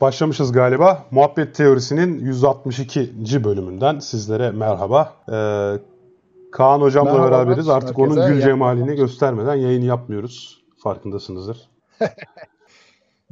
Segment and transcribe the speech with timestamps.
[0.00, 1.04] Evet, başlamışız galiba.
[1.10, 3.44] Muhabbet Teorisi'nin 162.
[3.44, 5.12] bölümünden sizlere merhaba.
[5.32, 5.78] Ee,
[6.52, 7.68] Kaan hocamla merhaba, beraberiz.
[7.68, 10.62] Artık onun gül cemalini göstermeden yayın yapmıyoruz.
[10.82, 11.68] Farkındasınızdır.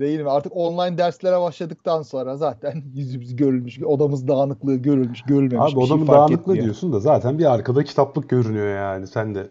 [0.00, 0.30] Değil mi?
[0.30, 6.08] Artık online derslere başladıktan sonra zaten yüzümüz görülmüş, odamız dağınıklığı görülmüş, görülmemiş Abi, şey fark
[6.08, 6.64] dağınıklığı etmiyor.
[6.64, 9.48] diyorsun da zaten bir arkada kitaplık görünüyor yani sen de.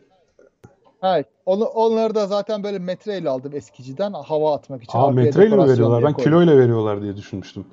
[1.04, 1.28] Evet.
[1.46, 4.98] Onu, onları da zaten böyle metreyle aldım eskiciden hava atmak için.
[4.98, 6.04] Aa metreyle mi veriyorlar?
[6.04, 7.66] Ben kiloyla veriyorlar diye düşünmüştüm.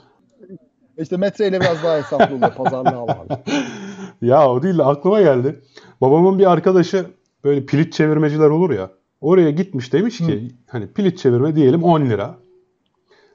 [0.99, 3.27] İşte metreyle biraz daha hesaplı oluyor pazarlığa bağlı.
[4.23, 5.63] ya o değil de aklıma geldi.
[6.01, 7.07] Babamın bir arkadaşı
[7.45, 8.91] böyle pilit çevirmeciler olur ya.
[9.21, 10.55] Oraya gitmiş demiş ki Hı.
[10.67, 12.35] hani pilit çevirme diyelim 10 lira.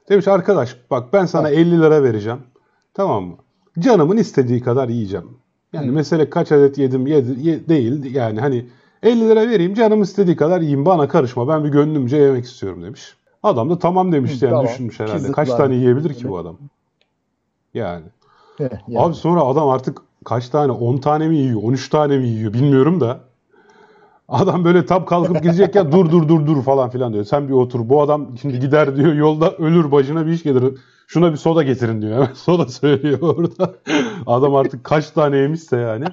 [0.08, 2.38] Demiş arkadaş bak ben sana 50 lira vereceğim.
[2.94, 3.36] Tamam mı?
[3.78, 5.26] Canımın istediği kadar yiyeceğim.
[5.72, 5.92] Yani Hı.
[5.92, 8.66] mesele kaç adet yedim yedi, ye, değil yani hani
[9.02, 13.14] 50 lira vereyim canım istediği kadar yiyeyim bana karışma ben bir gönlümce yemek istiyorum demiş.
[13.42, 14.66] Adam da tamam demişti yani tamam.
[14.66, 15.16] düşünmüş herhalde.
[15.16, 15.46] Kızıklar.
[15.46, 16.56] Kaç tane yiyebilir ki bu adam?
[17.74, 18.04] Yani.
[18.58, 18.78] yani.
[18.96, 23.00] Abi sonra adam artık kaç tane 10 tane mi yiyor 13 tane mi yiyor bilmiyorum
[23.00, 23.20] da.
[24.28, 27.24] Adam böyle tam kalkıp gidecek ya dur dur dur dur falan filan diyor.
[27.24, 27.88] Sen bir otur.
[27.88, 30.74] Bu adam şimdi gider diyor yolda ölür başına bir iş gelir.
[31.06, 32.14] Şuna bir soda getirin diyor.
[32.14, 33.74] Hemen soda söylüyor orada.
[34.26, 36.04] Adam artık kaç tane yemişse yani.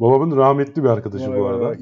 [0.00, 1.64] Babamın rahmetli bir arkadaşı vay bu arada.
[1.64, 1.78] Vay,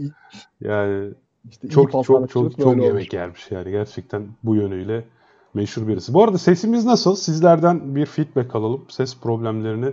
[0.61, 1.15] yani
[1.51, 5.05] işte çok çok çok çok, çok yemek yermiş yani gerçekten bu yönüyle
[5.55, 6.15] meşhur birisi.
[6.15, 7.17] Bu arada sesimiz nasıl?
[7.17, 8.85] Sizlerden bir feedback alalım.
[8.89, 9.93] Ses problemlerini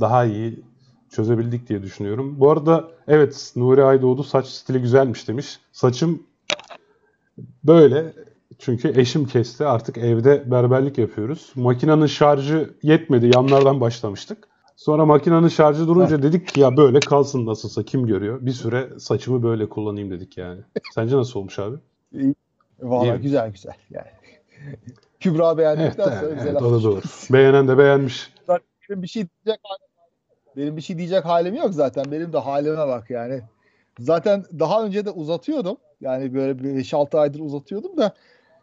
[0.00, 0.62] daha iyi
[1.10, 2.40] çözebildik diye düşünüyorum.
[2.40, 5.60] Bu arada evet Nuri Aydoğdu saç stili güzelmiş demiş.
[5.72, 6.22] Saçım
[7.64, 8.12] böyle
[8.58, 9.66] çünkü eşim kesti.
[9.66, 11.52] Artık evde berberlik yapıyoruz.
[11.54, 13.30] Makinenin şarjı yetmedi.
[13.34, 14.47] Yanlardan başlamıştık.
[14.78, 18.38] Sonra makinenin şarjı durunca dedik ki ya böyle kalsın nasılsa kim görüyor.
[18.40, 20.60] Bir süre saçımı böyle kullanayım dedik yani.
[20.94, 21.76] Sence nasıl olmuş abi?
[22.80, 24.06] Valla güzel güzel yani.
[25.20, 27.00] Kübra beğendikten evet, sonra güzel evet, da doğru.
[27.30, 28.32] Beğenen de beğenmiş.
[28.90, 29.88] Benim bir şey diyecek halim,
[30.56, 32.04] benim bir şey diyecek halim yok zaten.
[32.12, 33.40] Benim de halime bak yani.
[33.98, 35.76] Zaten daha önce de uzatıyordum.
[36.00, 38.14] Yani böyle 5-6 aydır uzatıyordum da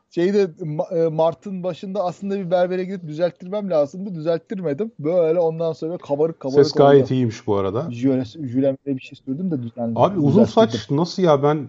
[0.09, 0.49] şeyde
[0.91, 4.16] e, Mart'ın başında aslında bir berbere gidip düzelttirmem lazımdı.
[4.16, 4.91] Düzelttirmedim.
[4.99, 7.13] Böyle ondan sonra kabarık kabarık Ses gayet oldu.
[7.13, 7.88] iyiymiş bu arada.
[7.91, 9.97] Jölemle bir şey sürdüm de düzenledim.
[9.97, 11.67] Abi uzun saç nasıl ya ben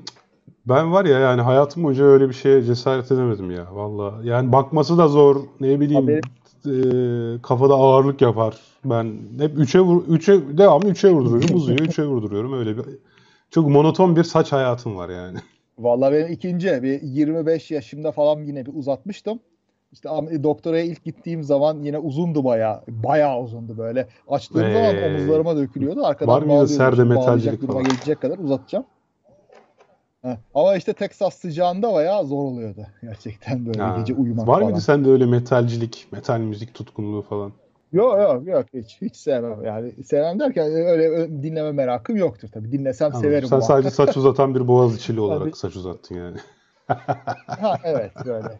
[0.66, 4.14] ben var ya yani hayatım boyunca öyle bir şeye cesaret edemedim ya valla.
[4.24, 6.20] Yani bakması da zor ne bileyim
[6.66, 8.60] e, kafada ağırlık yapar.
[8.84, 11.56] Ben hep 3'e vur 3'e devamlı 3'e vurduruyorum.
[11.56, 12.52] Uzuyor 3'e vurduruyorum.
[12.52, 12.84] Öyle bir
[13.50, 15.38] çok monoton bir saç hayatım var yani.
[15.78, 19.40] Vallahi benim ikinci bir 25 yaşımda falan yine bir uzatmıştım.
[19.92, 20.08] İşte
[20.42, 22.82] doktoraya ilk gittiğim zaman yine uzundu bayağı.
[22.88, 24.08] Bayağı uzundu böyle.
[24.28, 26.04] Açtığım ee, zaman omuzlarıma dökülüyordu.
[26.04, 27.84] Arkadan var mıydı serde metalcilik falan?
[27.84, 28.84] gelecek kadar uzatacağım.
[30.22, 30.36] Heh.
[30.54, 32.86] Ama işte Texas sıcağında bayağı zor oluyordu.
[33.02, 33.96] Gerçekten böyle ha.
[33.98, 34.64] gece uyumak Var falan.
[34.64, 37.52] mıydı sende öyle metalcilik, metal müzik tutkunluğu falan?
[37.96, 42.72] Yok yok yok hiç hiç sevmem yani sevmem derken öyle, öyle dinleme merakım yoktur tabii
[42.72, 43.22] dinlesem Anladım.
[43.22, 43.48] severim.
[43.48, 46.36] Sen sadece saç uzatan bir boğaz içili olarak saç uzattın yani.
[47.46, 48.58] ha evet böyle.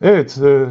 [0.00, 0.38] evet.
[0.38, 0.66] E...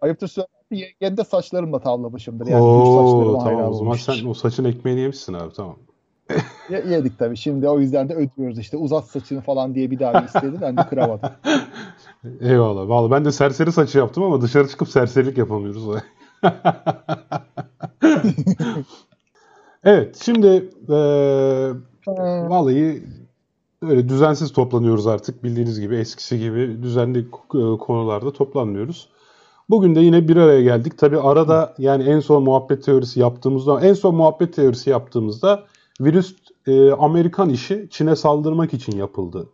[0.00, 2.46] Ayıptır söylemesi yenge saçlarımla tavlamışımdır.
[2.46, 5.76] Yani Oo, tamam o zaman sen o saçın ekmeğini yemişsin abi tamam.
[6.70, 7.36] yedik tabii.
[7.36, 8.76] Şimdi o yüzden de ödüyoruz işte.
[8.76, 10.56] Uzat saçını falan diye bir daha istedi.
[10.60, 11.30] Ben de kıramadım.
[12.40, 12.88] Eyvallah.
[12.88, 15.84] Vallahi ben de serseri saçı yaptım ama dışarı çıkıp serserilik yapamıyoruz.
[19.84, 20.22] evet.
[20.24, 20.94] Şimdi e,
[22.48, 23.04] vallahi
[23.82, 25.44] öyle düzensiz toplanıyoruz artık.
[25.44, 27.30] Bildiğiniz gibi eskisi gibi düzenli
[27.80, 29.08] konularda toplanmıyoruz.
[29.70, 30.98] Bugün de yine bir araya geldik.
[30.98, 35.64] Tabi arada yani en son muhabbet teorisi yaptığımızda, en son muhabbet teorisi yaptığımızda
[36.00, 39.48] virüs e, Amerikan işi Çin'e saldırmak için yapıldı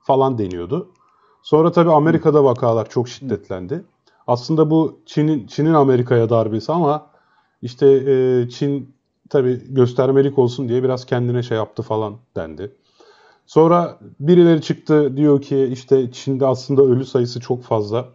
[0.00, 0.88] falan deniyordu.
[1.48, 3.84] Sonra tabii Amerika'da vakalar çok şiddetlendi.
[4.26, 7.06] Aslında bu Çin'in Çin'in Amerika'ya darbesi ama
[7.62, 8.94] işte e, Çin
[9.30, 12.72] tabii göstermelik olsun diye biraz kendine şey yaptı falan dendi.
[13.46, 18.08] Sonra birileri çıktı diyor ki işte Çin'de aslında ölü sayısı çok fazla.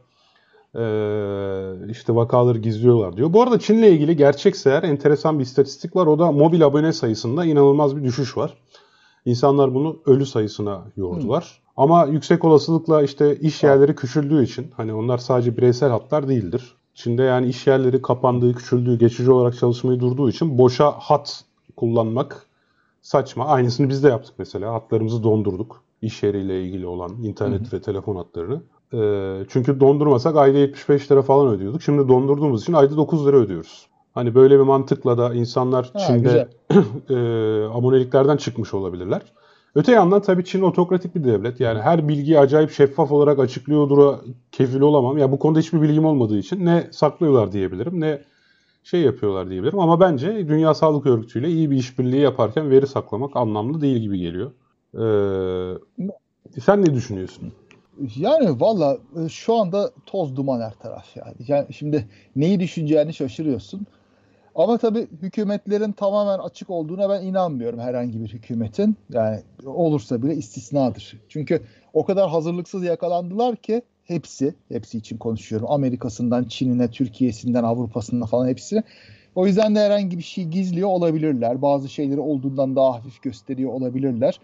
[0.75, 3.33] Ee, işte vakaları gizliyorlar diyor.
[3.33, 6.07] Bu arada Çin'le ilgili gerçekse eğer enteresan bir istatistik var.
[6.07, 8.57] O da mobil abone sayısında inanılmaz bir düşüş var.
[9.25, 11.43] İnsanlar bunu ölü sayısına yordular.
[11.43, 11.63] Hı.
[11.77, 16.75] Ama yüksek olasılıkla işte iş yerleri küçüldüğü için hani onlar sadece bireysel hatlar değildir.
[16.93, 21.43] Çin'de yani iş yerleri kapandığı, küçüldüğü, geçici olarak çalışmayı durduğu için boşa hat
[21.75, 22.47] kullanmak
[23.01, 23.45] saçma.
[23.45, 24.73] Aynısını biz de yaptık mesela.
[24.73, 25.83] Hatlarımızı dondurduk.
[26.01, 27.77] İş yeriyle ilgili olan internet hı hı.
[27.77, 28.61] ve telefon hatlarını.
[28.93, 31.81] Ee, çünkü dondurmasak ayda 75 lira falan ödüyorduk.
[31.81, 33.87] Şimdi dondurduğumuz için ayda 9 lira ödüyoruz.
[34.13, 36.47] Hani böyle bir mantıkla da insanlar ha, Çin'de
[37.09, 37.15] e,
[37.73, 39.21] aboneliklerden çıkmış olabilirler.
[39.75, 41.59] Öte yandan tabii Çin otokratik bir devlet.
[41.59, 44.17] Yani her bilgiyi acayip şeffaf olarak açıklıyordur
[44.51, 45.17] kefil olamam.
[45.17, 48.21] Ya bu konuda hiçbir bilgim olmadığı için ne saklıyorlar diyebilirim ne
[48.83, 49.79] şey yapıyorlar diyebilirim.
[49.79, 54.19] Ama bence Dünya Sağlık Örgütü ile iyi bir işbirliği yaparken veri saklamak anlamlı değil gibi
[54.19, 54.51] geliyor.
[54.93, 57.51] Ee, sen ne düşünüyorsun?
[58.15, 61.35] Yani valla e, şu anda toz duman her taraf yani.
[61.47, 61.73] yani.
[61.73, 63.87] Şimdi neyi düşüneceğini şaşırıyorsun.
[64.55, 68.95] Ama tabii hükümetlerin tamamen açık olduğuna ben inanmıyorum herhangi bir hükümetin.
[69.09, 71.17] Yani olursa bile istisnadır.
[71.29, 71.61] Çünkü
[71.93, 75.71] o kadar hazırlıksız yakalandılar ki hepsi, hepsi için konuşuyorum.
[75.71, 78.83] Amerika'sından, Çin'ine, Türkiye'sinden, Avrupa'sından falan hepsi.
[79.35, 81.61] O yüzden de herhangi bir şey gizliyor olabilirler.
[81.61, 84.39] Bazı şeyleri olduğundan daha hafif gösteriyor olabilirler.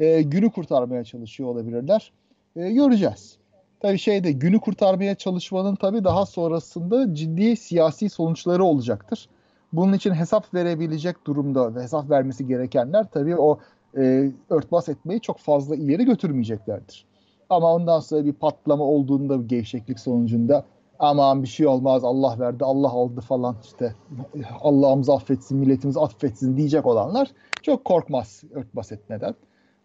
[0.00, 2.12] E, günü kurtarmaya çalışıyor olabilirler.
[2.56, 3.36] E, göreceğiz.
[3.80, 9.28] Tabii şeyde günü kurtarmaya çalışmanın tabii daha sonrasında ciddi siyasi sonuçları olacaktır.
[9.76, 13.58] Bunun için hesap verebilecek durumda ve hesap vermesi gerekenler tabii o
[13.96, 17.06] e, örtbas etmeyi çok fazla ileri götürmeyeceklerdir.
[17.50, 20.64] Ama ondan sonra bir patlama olduğunda bir gevşeklik sonucunda
[20.98, 23.94] aman bir şey olmaz Allah verdi Allah aldı falan işte
[24.60, 27.30] Allah'ımız affetsin milletimiz affetsin diyecek olanlar
[27.62, 29.34] çok korkmaz örtbas etmeden.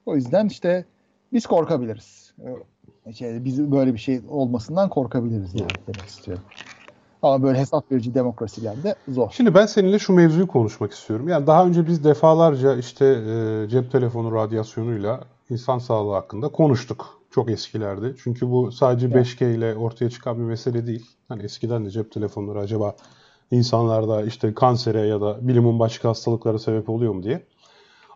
[0.06, 0.86] O yüzden işte
[1.34, 2.34] biz korkabiliriz.
[3.14, 6.44] Şey, biz böyle bir şey olmasından korkabiliriz yani demek istiyorum.
[7.22, 9.32] Ama böyle hesap verici demokrasilerde zor.
[9.32, 11.28] Şimdi ben seninle şu mevzuyu konuşmak istiyorum.
[11.28, 17.22] Yani daha önce biz defalarca işte e, cep telefonu radyasyonuyla insan sağlığı hakkında konuştuk.
[17.32, 18.14] Çok eskilerde.
[18.24, 19.28] Çünkü bu sadece evet.
[19.28, 21.06] 5G ile ortaya çıkan bir mesele değil.
[21.28, 22.96] Hani eskiden de cep telefonları acaba
[23.52, 27.44] insanlarda işte kansere ya da bilimin başka hastalıklara sebep oluyor mu diye.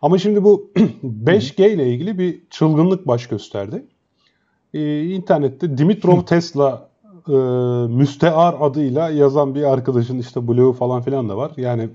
[0.02, 0.70] Ama şimdi bu
[1.04, 3.86] 5G ile ilgili bir çılgınlık baş gösterdi.
[4.74, 6.85] Ee, internette Dimitrov Tesla
[7.28, 7.32] e,
[7.88, 11.52] müstear adıyla yazan bir arkadaşın işte blogu falan filan da var.
[11.56, 11.88] Yani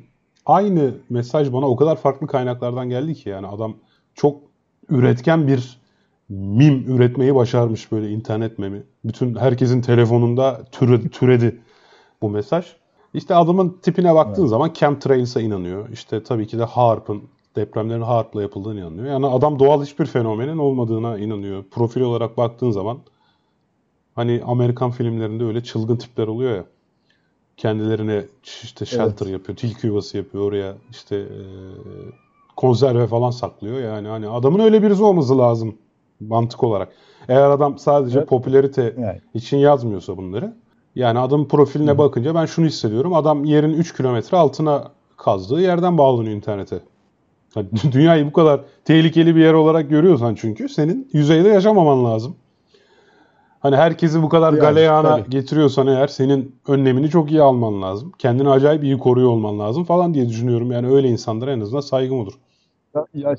[0.46, 3.74] aynı mesaj bana o kadar farklı kaynaklardan geldi ki yani adam
[4.16, 4.42] çok
[4.90, 5.82] üretken bir
[6.30, 8.84] mim üretmeyi başarmış böyle internet memi.
[9.06, 11.62] Bütün herkesin telefonunda türedi, türedi
[12.22, 12.66] bu mesaj.
[13.14, 14.50] İşte adamın tipine baktığın evet.
[14.50, 15.90] zaman chemtrails'a inanıyor.
[15.90, 17.22] İşte tabii ki de HAARP'ın
[17.56, 19.06] depremlerin HAARP'la yapıldığını inanıyor.
[19.06, 21.64] Yani adam doğal hiçbir fenomenin olmadığına inanıyor.
[21.72, 22.98] Profil olarak baktığın zaman
[24.16, 26.66] hani Amerikan filmlerinde öyle çılgın tipler oluyor ya.
[27.58, 28.26] Kendilerine
[28.64, 29.34] işte shelter evet.
[29.34, 31.42] yapıyor, tilki yuvası yapıyor oraya işte e,
[32.56, 33.80] konserve falan saklıyor.
[33.80, 35.76] Yani hani adamın öyle birisi olması lazım
[36.20, 36.90] mantık olarak.
[37.28, 38.30] Eğer adam sadece evet.
[38.30, 39.22] popülerite evet.
[39.34, 40.54] için yazmıyorsa bunları.
[40.96, 41.98] Yani adamın profiline Hı.
[41.98, 43.14] bakınca ben şunu hissediyorum.
[43.14, 46.80] Adam yerin 3 kilometre altına kazdığı yerden bağlanıyor internete.
[47.56, 52.36] Yani dünyayı bu kadar tehlikeli bir yer olarak görüyorsan çünkü senin yüzeyde yaşamaman lazım.
[53.62, 55.30] Hani herkesi bu kadar yani, galeyana tabii.
[55.30, 58.12] getiriyorsan eğer senin önlemini çok iyi alman lazım.
[58.18, 60.72] Kendini acayip iyi koruyor olman lazım falan diye düşünüyorum.
[60.72, 62.34] Yani öyle insanlara en azından saygım olur.
[62.96, 63.36] Ya, ya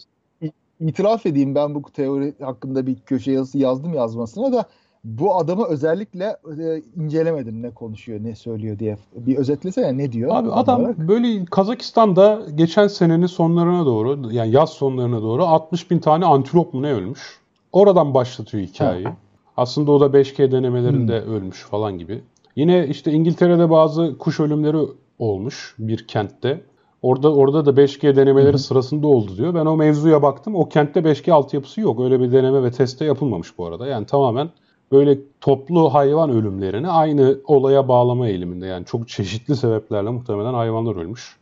[0.81, 4.65] itiraf edeyim ben bu teori hakkında bir köşe yazısı yazdım yazmasına da
[5.05, 8.97] bu adamı özellikle e, incelemedim ne konuşuyor ne söylüyor diye.
[9.15, 10.31] Bir özetlesene ne diyor?
[10.35, 10.99] Abi adam olarak?
[10.99, 16.83] böyle Kazakistan'da geçen senenin sonlarına doğru yani yaz sonlarına doğru 60 bin tane antilop mu
[16.83, 17.41] ne ölmüş.
[17.73, 19.05] Oradan başlatıyor hikayeyi.
[19.05, 19.17] Ha.
[19.63, 21.35] Aslında o da 5G denemelerinde hmm.
[21.35, 22.23] ölmüş falan gibi.
[22.57, 24.79] Yine işte İngiltere'de bazı kuş ölümleri
[25.19, 26.61] olmuş bir kentte.
[27.03, 28.59] Orada orada da 5G denemeleri Hı-hı.
[28.59, 29.55] sırasında oldu diyor.
[29.55, 30.55] Ben o mevzuya baktım.
[30.55, 32.01] O kentte 5G altyapısı yok.
[32.01, 33.87] Öyle bir deneme ve teste yapılmamış bu arada.
[33.87, 34.51] Yani tamamen
[34.93, 38.67] böyle toplu hayvan ölümlerini aynı olaya bağlama eğiliminde.
[38.67, 41.37] Yani çok çeşitli sebeplerle muhtemelen hayvanlar ölmüş.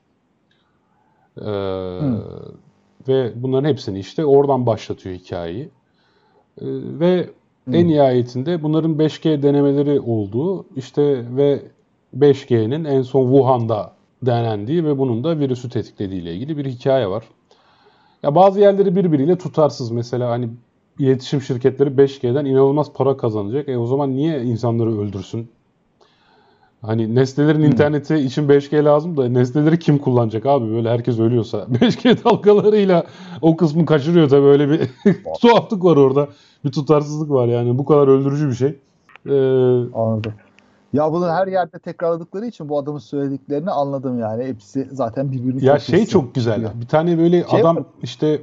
[1.39, 1.51] Ee,
[3.09, 5.65] ve bunların hepsini işte oradan başlatıyor hikayeyi.
[6.61, 6.67] Ee,
[7.01, 7.31] ve
[7.73, 7.77] Hı.
[7.77, 11.63] en nihayetinde bunların 5G denemeleri olduğu işte ve
[12.19, 17.25] 5G'nin en son Wuhan'da denendiği ve bunun da virüsü tetiklediği ile ilgili bir hikaye var.
[18.23, 19.91] Ya bazı yerleri birbiriyle tutarsız.
[19.91, 20.49] Mesela hani
[20.99, 23.69] iletişim şirketleri 5G'den inanılmaz para kazanacak.
[23.69, 25.51] E o zaman niye insanları öldürsün?
[26.83, 27.65] Hani nesnelerin hmm.
[27.65, 30.71] interneti için 5G lazım da nesneleri kim kullanacak abi?
[30.71, 31.59] Böyle herkes ölüyorsa.
[31.71, 33.05] 5G dalgalarıyla
[33.43, 34.91] o kısmı kaçırıyor tabii öyle bir
[35.41, 36.29] tuhaflık var orada.
[36.65, 37.79] Bir tutarsızlık var yani.
[37.79, 38.79] Bu kadar öldürücü bir şey.
[39.27, 39.33] Ee,
[39.95, 40.33] Anladım.
[40.93, 44.45] Ya bunu her yerde tekrarladıkları için bu adamın söylediklerini anladım yani.
[44.45, 46.69] Hepsi zaten birbirini Ya şey çok güzel.
[46.81, 47.85] Bir tane böyle şey adam var.
[48.03, 48.43] işte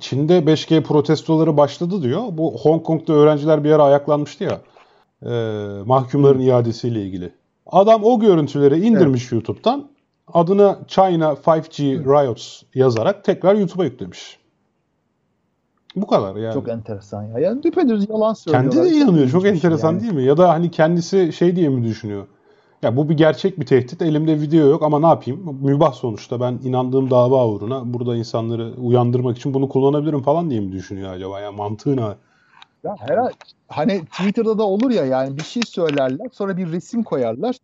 [0.00, 2.22] Çin'de 5G protestoları başladı diyor.
[2.32, 4.60] Bu Hong Kong'da öğrenciler bir ara ayaklanmıştı ya.
[5.22, 5.30] E,
[5.84, 6.42] mahkumların Hı.
[6.42, 7.32] iadesiyle ilgili.
[7.66, 9.32] Adam o görüntüleri indirmiş evet.
[9.32, 9.88] YouTube'dan.
[10.32, 14.38] Adına China 5G Riots yazarak tekrar YouTube'a yüklemiş.
[15.96, 16.54] Bu kadar yani.
[16.54, 17.38] Çok enteresan ya.
[17.38, 18.72] Yani düpedüz yalan söylüyor.
[18.72, 19.28] Kendi de inanıyor.
[19.28, 20.02] Çok enteresan yani.
[20.02, 20.22] değil mi?
[20.22, 22.26] Ya da hani kendisi şey diye mi düşünüyor?
[22.82, 24.02] Ya bu bir gerçek bir tehdit.
[24.02, 25.58] Elimde video yok ama ne yapayım?
[25.62, 26.40] Mübah sonuçta.
[26.40, 31.40] Ben inandığım dava uğruna burada insanları uyandırmak için bunu kullanabilirim falan diye mi düşünüyor acaba?
[31.40, 32.02] Ya mantığı ne?
[32.86, 33.32] Ya herhalde
[33.68, 37.56] hani Twitter'da da olur ya yani bir şey söylerler sonra bir resim koyarlar.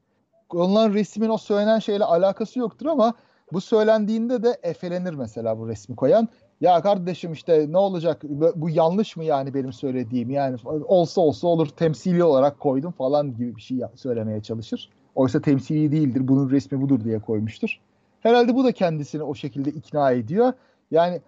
[0.51, 3.15] Onların resmin o söylenen şeyle alakası yoktur ama
[3.53, 6.29] bu söylendiğinde de efelenir mesela bu resmi koyan.
[6.61, 8.23] Ya kardeşim işte ne olacak
[8.55, 13.57] bu yanlış mı yani benim söylediğim yani olsa olsa olur temsili olarak koydum falan gibi
[13.57, 14.89] bir şey söylemeye çalışır.
[15.15, 17.81] Oysa temsili değildir bunun resmi budur diye koymuştur.
[18.21, 20.53] Herhalde bu da kendisini o şekilde ikna ediyor.
[20.91, 21.21] Yani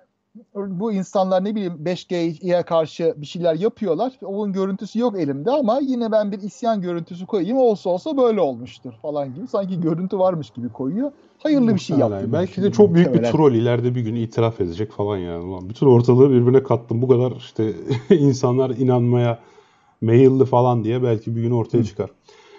[0.55, 4.13] bu insanlar ne bileyim 5G'ye karşı bir şeyler yapıyorlar.
[4.25, 8.93] Onun görüntüsü yok elimde ama yine ben bir isyan görüntüsü koyayım olsa olsa böyle olmuştur
[9.03, 9.47] falan gibi.
[9.47, 11.13] Sanki görüntü varmış gibi koyuyor.
[11.39, 12.33] Hayırlı bir şey yaptı.
[12.33, 15.45] Belki de çok büyük bir troll ileride bir gün itiraf edecek falan yani.
[15.45, 17.03] Ulan bütün ortalığı birbirine kattım.
[17.03, 17.73] Bu kadar işte
[18.11, 19.39] insanlar inanmaya
[20.01, 21.85] meyilli falan diye belki bir gün ortaya Hı.
[21.85, 22.11] çıkar.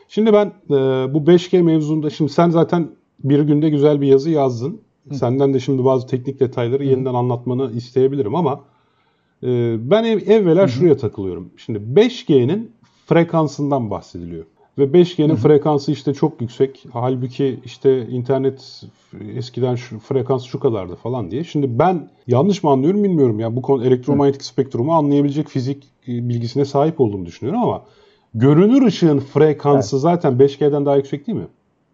[0.08, 0.74] Şimdi ben e,
[1.14, 2.90] bu 5G mevzunda şimdi sen zaten
[3.24, 4.82] bir günde güzel bir yazı yazdın.
[5.10, 5.16] Hı.
[5.16, 6.88] Senden de şimdi bazı teknik detayları Hı.
[6.88, 8.60] yeniden anlatmanı isteyebilirim ama
[9.44, 10.70] e, ben ev, evvela Hı.
[10.70, 11.50] şuraya takılıyorum.
[11.58, 12.72] Şimdi 5G'nin
[13.06, 14.46] frekansından bahsediliyor.
[14.78, 16.86] Ve 5G'nin frekansı işte çok yüksek.
[16.94, 18.84] Halbuki işte internet
[19.36, 21.44] eskiden şu frekans şu kadardı falan diye.
[21.44, 23.56] Şimdi ben yanlış mı anlıyorum bilmiyorum ya.
[23.56, 27.82] Bu konu elektromanyetik spektrumu anlayabilecek fizik e, bilgisine sahip olduğumu düşünüyorum ama
[28.34, 30.02] görünür ışığın frekansı evet.
[30.02, 31.48] zaten 5G'den daha yüksek değil mi?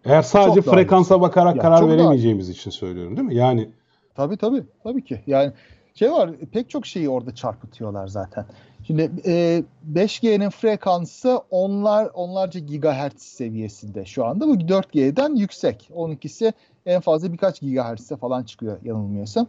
[0.05, 2.53] Eğer sadece çok frekansa bakarak ya, karar veremeyeceğimiz daha...
[2.53, 3.35] için söylüyorum değil mi?
[3.35, 3.69] Yani
[4.15, 4.63] Tabii tabii.
[4.83, 5.21] Tabii ki.
[5.27, 5.51] Yani
[5.93, 8.45] şey var pek çok şeyi orada çarpıtıyorlar zaten.
[8.87, 14.47] Şimdi e, 5G'nin frekansı onlar onlarca gigahertz seviyesinde şu anda.
[14.47, 15.89] Bu 4G'den yüksek.
[15.95, 16.53] 12'si
[16.85, 19.47] en fazla birkaç gigahertz'e falan çıkıyor yanılmıyorsam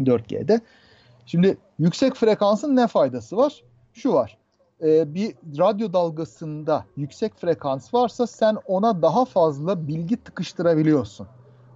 [0.00, 0.60] 4G'de.
[1.26, 3.62] Şimdi yüksek frekansın ne faydası var?
[3.92, 4.38] Şu var.
[4.82, 11.26] E, bir radyo dalgasında yüksek frekans varsa sen ona daha fazla bilgi tıkıştırabiliyorsun.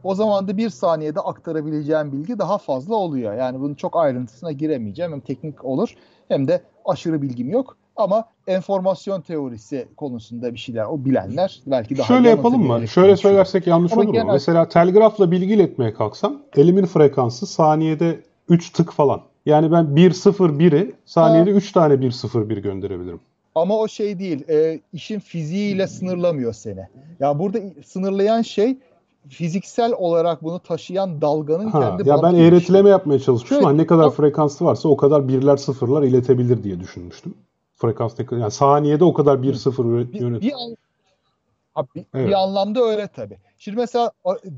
[0.04, 3.34] O zaman da bir saniyede aktarabileceğin bilgi daha fazla oluyor.
[3.34, 5.12] Yani bunun çok ayrıntısına giremeyeceğim.
[5.12, 5.94] Hem teknik olur
[6.28, 7.76] hem de aşırı bilgim yok.
[7.96, 12.88] Ama enformasyon teorisi konusunda bir şeyler o bilenler belki daha Şöyle yapalım mı?
[12.88, 14.32] Şöyle söylersek yanlış Ama olur mu?
[14.32, 19.20] Mesela telgrafla bilgi iletmeye kalksam elimin frekansı saniyede 3 tık falan.
[19.46, 23.20] Yani ben 1-0-1'i saniyede 3 tane 1-0-1 gönderebilirim.
[23.54, 24.48] Ama o şey değil.
[24.48, 26.88] E, işin fiziğiyle sınırlamıyor seni.
[27.20, 28.78] Ya burada sınırlayan şey
[29.28, 32.90] fiziksel olarak bunu taşıyan dalganın ha, kendi Ya ben eğretileme şey.
[32.90, 33.62] yapmaya çalışmıştım.
[33.62, 37.34] Şöyle, ne kadar frekansı varsa o kadar birler sıfırlar iletebilir diye düşünmüştüm.
[37.74, 40.12] Frekans ne kadar yani saniyede o kadar bir sıfır yönet.
[40.12, 42.28] Bir, bir, bir, evet.
[42.28, 43.38] bir anlamda öyle tabii.
[43.58, 44.10] Şimdi mesela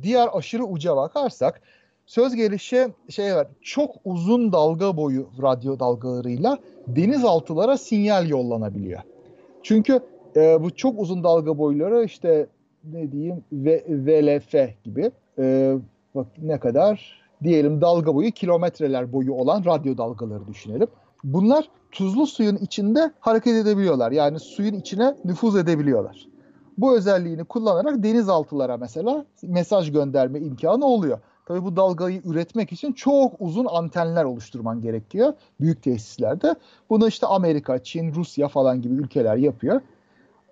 [0.03, 1.61] diğer aşırı uca bakarsak
[2.09, 3.47] söz gelişi şey var.
[3.63, 9.01] Çok uzun dalga boyu radyo dalgalarıyla denizaltılara sinyal yollanabiliyor.
[9.63, 10.01] Çünkü
[10.37, 12.47] e, bu çok uzun dalga boyları işte
[12.85, 15.75] ne diyeyim v, VLF gibi e,
[16.15, 20.89] bak ne kadar diyelim dalga boyu kilometreler boyu olan radyo dalgaları düşünelim.
[21.25, 24.13] Bunlar tuzlu suyun içinde hareket edebiliyorlar.
[24.13, 26.29] Yani suyun içine nüfuz edebiliyorlar.
[26.79, 31.19] Bu özelliğini kullanarak denizaltılara mesela mesaj gönderme imkanı oluyor.
[31.49, 36.55] Tabii bu dalgayı üretmek için çok uzun antenler oluşturman gerekiyor büyük tesislerde.
[36.91, 39.81] Bunu işte Amerika, Çin, Rusya falan gibi ülkeler yapıyor.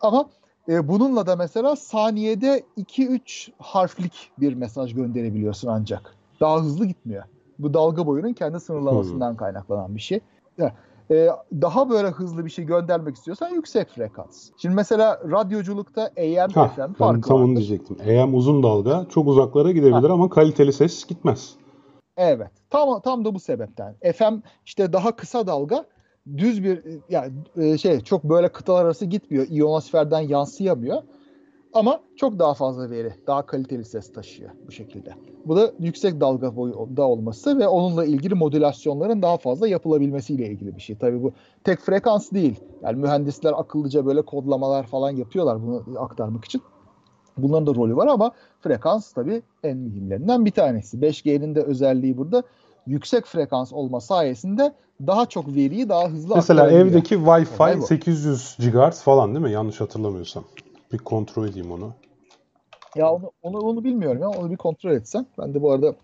[0.01, 0.29] Ama
[0.69, 6.15] e, bununla da mesela saniyede 2-3 harflik bir mesaj gönderebiliyorsun ancak.
[6.41, 7.25] Daha hızlı gitmiyor.
[7.59, 9.37] Bu dalga boyunun kendi sınırlamasından hmm.
[9.37, 10.21] kaynaklanan bir şey.
[10.59, 10.73] Yani,
[11.11, 14.51] e, daha böyle hızlı bir şey göndermek istiyorsan yüksek frekans.
[14.57, 17.23] Şimdi mesela radyoculukta AM, ha, FM farkı var.
[17.23, 17.97] Tam onu diyecektim.
[18.21, 20.13] AM uzun dalga çok uzaklara gidebilir ha.
[20.13, 21.55] ama kaliteli ses gitmez.
[22.17, 22.51] Evet.
[22.71, 23.95] Tam tam da bu sebepten.
[24.15, 24.35] FM
[24.67, 25.85] işte daha kısa dalga
[26.37, 29.47] düz bir yani e, şey çok böyle kıtalar arası gitmiyor.
[29.49, 31.03] İyonosferden yansıyamıyor.
[31.77, 35.15] Ama çok daha fazla veri, daha kaliteli ses taşıyor bu şekilde.
[35.45, 40.81] Bu da yüksek dalga boyunda olması ve onunla ilgili modülasyonların daha fazla yapılabilmesiyle ilgili bir
[40.81, 40.97] şey.
[40.97, 41.33] Tabii bu
[41.65, 42.61] tek frekans değil.
[42.83, 46.63] Yani mühendisler akıllıca böyle kodlamalar falan yapıyorlar bunu aktarmak için.
[47.37, 50.97] Bunların da rolü var ama frekans tabii en mühimlerinden bir tanesi.
[50.99, 52.43] 5G'nin de özelliği burada
[52.87, 54.73] yüksek frekans olma sayesinde
[55.07, 59.53] daha çok veriyi daha hızlı Mesela evdeki Wi-Fi 800 GHz falan değil mi?
[59.53, 60.45] Yanlış hatırlamıyorsam.
[60.97, 61.93] Bir kontrol edeyim onu.
[62.95, 64.29] Ya onu, onu, onu bilmiyorum ya.
[64.29, 65.27] Onu bir kontrol etsen.
[65.39, 65.95] Ben de bu arada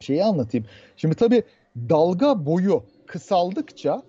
[0.00, 0.66] şeyi anlatayım.
[0.96, 1.42] Şimdi tabii
[1.76, 4.02] dalga boyu kısaldıkça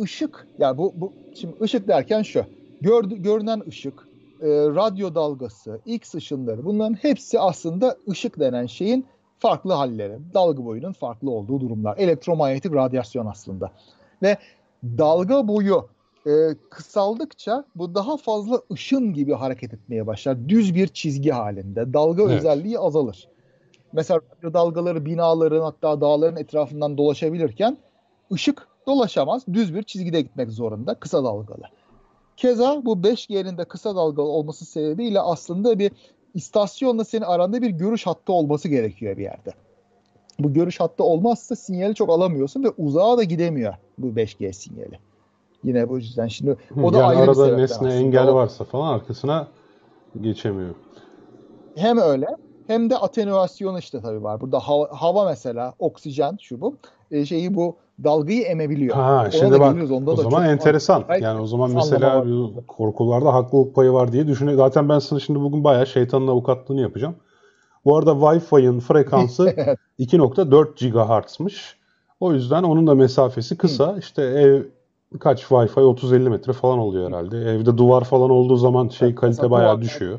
[0.00, 2.44] ışık yani bu, bu şimdi ışık derken şu.
[2.80, 4.08] Gör, görünen ışık,
[4.40, 9.06] e, radyo dalgası, X ışınları bunların hepsi aslında ışık denen şeyin
[9.38, 10.18] farklı halleri.
[10.34, 11.96] Dalga boyunun farklı olduğu durumlar.
[11.98, 13.72] Elektromanyetik radyasyon aslında.
[14.22, 14.36] Ve
[14.84, 15.88] dalga boyu
[16.26, 16.30] e,
[16.70, 20.48] kısaldıkça bu daha fazla ışın gibi hareket etmeye başlar.
[20.48, 21.92] Düz bir çizgi halinde.
[21.92, 22.38] Dalga evet.
[22.38, 23.28] özelliği azalır.
[23.92, 27.78] Mesela dalgaları binaların hatta dağların etrafından dolaşabilirken
[28.32, 29.42] ışık dolaşamaz.
[29.52, 30.94] Düz bir çizgide gitmek zorunda.
[30.94, 31.64] Kısa dalgalı.
[32.36, 35.92] Keza bu 5G'nin de kısa dalgalı olması sebebiyle aslında bir
[36.34, 39.50] istasyonla senin aranda bir görüş hattı olması gerekiyor bir yerde.
[40.38, 44.98] Bu görüş hattı olmazsa sinyali çok alamıyorsun ve uzağa da gidemiyor bu 5G sinyali.
[45.64, 49.46] Yine bu yüzden şimdi o da yani ayrı arada bir nesne engel varsa falan arkasına
[50.20, 50.74] geçemiyor.
[51.76, 52.26] Hem öyle
[52.66, 54.40] hem de atenuasyon işte tabii var.
[54.40, 56.76] Burada hava, hava mesela oksijen şu bu
[57.10, 58.96] e, şeyi bu dalgayı emebiliyor.
[58.96, 59.90] Ha, Ona şimdi bak geliriz.
[59.90, 61.08] Onda o da zaman enteresan.
[61.08, 61.16] Var.
[61.16, 62.24] Yani o zaman mesela
[62.66, 64.64] korkularda haklılık payı var diye düşünüyorum.
[64.64, 67.14] Zaten ben sana şimdi bugün bayağı şeytanın avukatlığını yapacağım.
[67.84, 69.44] Bu arada Wi-Fi'nin frekansı
[69.98, 71.76] 2.4 GHz'mış.
[72.20, 73.96] O yüzden onun da mesafesi kısa.
[73.98, 74.62] İşte ev
[75.20, 77.36] kaç Wi-Fi 30-50 metre falan oluyor herhalde.
[77.38, 80.18] Evde duvar falan olduğu zaman şey kalite bayağı düşüyor.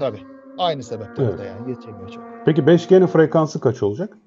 [0.00, 0.20] Tabii.
[0.58, 1.40] Aynı sebepten evet.
[1.46, 2.24] yani geçemiyor çok.
[2.44, 4.18] Peki 5G'nin frekansı kaç olacak?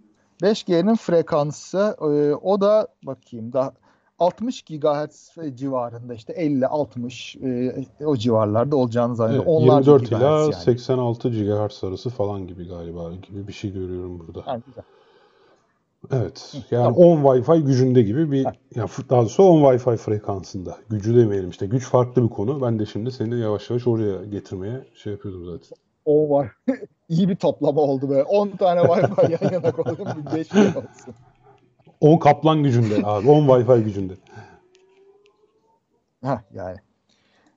[0.41, 3.73] 5G'nin frekansı e, o da bakayım da
[4.19, 9.51] 60 GHz civarında işte 50-60 e, o civarlarda olacağını zannediyorum.
[9.51, 10.53] Evet, 24 ila yani.
[10.53, 14.43] 86 GHz arası falan gibi galiba gibi bir şey görüyorum burada.
[14.47, 14.83] Yani güzel.
[16.11, 16.53] Evet.
[16.71, 16.95] Yani tamam.
[16.95, 18.45] 10 Wi-Fi gücünde gibi bir
[18.75, 20.77] yani daha doğrusu 10 Wi-Fi frekansında.
[20.89, 21.65] Gücü demeyelim işte.
[21.65, 22.61] Güç farklı bir konu.
[22.61, 25.77] Ben de şimdi seni yavaş yavaş oraya getirmeye şey yapıyordum zaten.
[26.05, 26.51] O var.
[27.09, 28.23] İyi bir toplama oldu be.
[28.23, 30.07] 10 tane Wi-Fi yan yana koydum.
[30.35, 30.83] 5 şey olsun.
[32.01, 33.29] 10 kaplan gücünde abi.
[33.29, 34.13] 10 Wi-Fi gücünde.
[36.23, 36.77] Ha yani.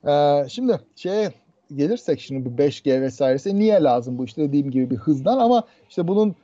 [0.07, 1.29] Ee, şimdi şey
[1.75, 6.09] gelirsek şimdi bu 5G vesairesi niye lazım bu işte dediğim gibi bir hızdan ama işte
[6.09, 6.35] bunun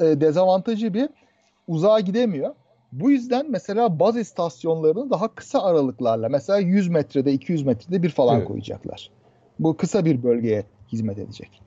[0.00, 1.08] e, dezavantajı bir
[1.68, 2.54] uzağa gidemiyor.
[2.92, 8.36] Bu yüzden mesela baz istasyonlarını daha kısa aralıklarla mesela 100 metrede 200 metrede bir falan
[8.36, 8.48] evet.
[8.48, 9.10] koyacaklar.
[9.58, 11.62] Bu kısa bir bölgeye hizmet edecek.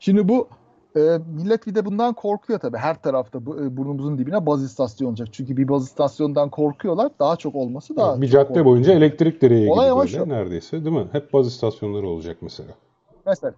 [0.00, 0.48] Şimdi bu
[0.96, 1.00] e,
[1.36, 2.76] millet bir de bundan korkuyor tabii.
[2.76, 5.28] Her tarafta bu, e, burnumuzun dibine baz istasyonu olacak.
[5.32, 7.10] Çünkü bir baz istasyonundan korkuyorlar.
[7.18, 8.66] Daha çok olması daha evet, Bir cadde korkuyor.
[8.66, 11.06] boyunca elektrik direği Olay gibi böyle şu, neredeyse değil mi?
[11.12, 12.70] Hep baz istasyonları olacak mesela.
[13.26, 13.54] Mesela.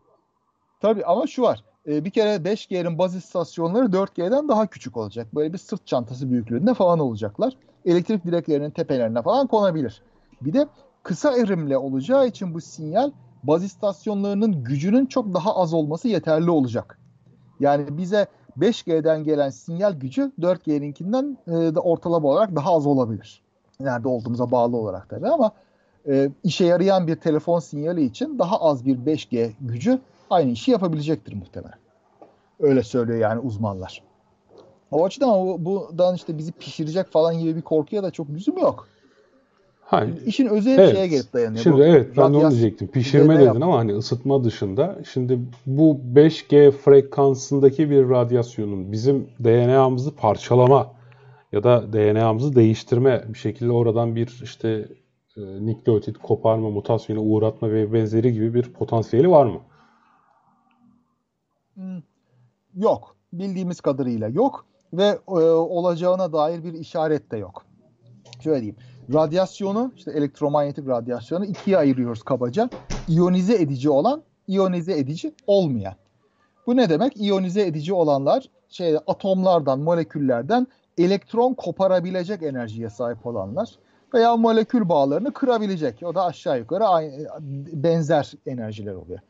[0.80, 1.64] Tabii ama şu var.
[1.88, 5.34] E, bir kere 5G'nin baz istasyonları 4G'den daha küçük olacak.
[5.34, 7.56] Böyle bir sırt çantası büyüklüğünde falan olacaklar.
[7.84, 10.02] Elektrik direklerinin tepelerine falan konabilir.
[10.40, 10.66] Bir de
[11.02, 13.10] kısa erimle olacağı için bu sinyal
[13.42, 16.98] baz istasyonlarının gücünün çok daha az olması yeterli olacak.
[17.60, 18.26] Yani bize
[18.58, 23.42] 5G'den gelen sinyal gücü 4G'ninkinden e, de ortalama olarak daha az olabilir.
[23.80, 25.52] Nerede olduğumuza bağlı olarak tabii ama
[26.08, 31.34] e, işe yarayan bir telefon sinyali için daha az bir 5G gücü aynı işi yapabilecektir
[31.34, 31.78] muhtemelen.
[32.60, 34.02] Öyle söylüyor yani uzmanlar.
[34.90, 38.88] O açıdan o, buradan işte bizi pişirecek falan gibi bir korkuya da çok lüzum yok.
[39.80, 40.26] Hayır.
[40.26, 40.94] İşin özeli evet.
[40.94, 41.62] şeye gelip dayanıyor.
[41.62, 42.88] Şimdi bu evet ben de onu diyecektim.
[42.88, 43.62] Pişirme dedin yaptım.
[43.62, 50.92] ama hani ısıtma dışında şimdi bu 5G frekansındaki bir radyasyonun bizim DNA'mızı parçalama
[51.52, 54.88] ya da DNA'mızı değiştirme bir şekilde oradan bir işte
[55.36, 59.60] e, nükleotit koparma, mutasyona uğratma ve benzeri gibi bir potansiyeli var mı?
[61.74, 62.02] Hmm,
[62.76, 63.16] yok.
[63.32, 67.64] Bildiğimiz kadarıyla yok ve e, olacağına dair bir işaret de yok.
[68.40, 68.76] Şöyle diyeyim.
[69.14, 72.70] Radyasyonu, işte elektromanyetik radyasyonu ikiye ayırıyoruz kabaca.
[73.08, 75.94] İyonize edici olan, iyonize edici olmayan.
[76.66, 77.16] Bu ne demek?
[77.16, 80.66] İyonize edici olanlar şey atomlardan, moleküllerden
[80.98, 83.78] elektron koparabilecek enerjiye sahip olanlar
[84.14, 86.02] veya molekül bağlarını kırabilecek.
[86.02, 87.28] O da aşağı yukarı aynı,
[87.72, 89.20] benzer enerjiler oluyor.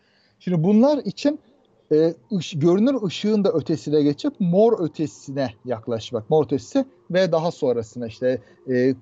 [0.41, 1.41] Şimdi bunlar için
[1.93, 6.31] e, ış, görünür ışığın da ötesine geçip mor ötesine yaklaşmak.
[6.31, 8.39] Mor ötesi ve daha sonrasına işte
[8.71, 8.95] e,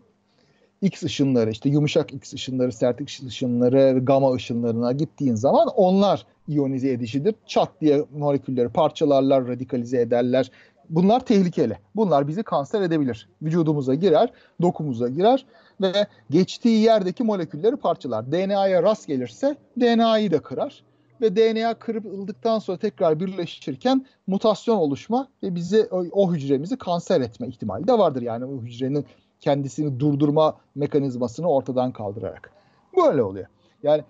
[0.83, 6.91] X ışınları işte yumuşak X ışınları, sert X ışınları, gamma ışınlarına gittiğin zaman onlar iyonize
[6.91, 7.35] edicidir.
[7.47, 10.51] Çat diye molekülleri parçalarlar, radikalize ederler.
[10.91, 11.79] Bunlar tehlikeli.
[11.97, 13.29] Bunlar bizi kanser edebilir.
[13.43, 15.47] Vücudumuza girer, dokumuza girer
[15.81, 15.93] ve
[16.31, 18.33] geçtiği yerdeki molekülleri parçalar.
[18.33, 20.83] DNA'ya rast gelirse DNA'yı da kırar
[21.21, 27.47] ve DNA kırıldıktan sonra tekrar birleşirken mutasyon oluşma ve bizi o, o hücremizi kanser etme
[27.49, 28.23] ihtimali de vardır.
[28.23, 29.07] Yani o hücrenin
[29.41, 32.53] kendisini durdurma mekanizmasını ortadan kaldırarak.
[32.97, 33.47] Böyle oluyor.
[33.83, 34.05] Yani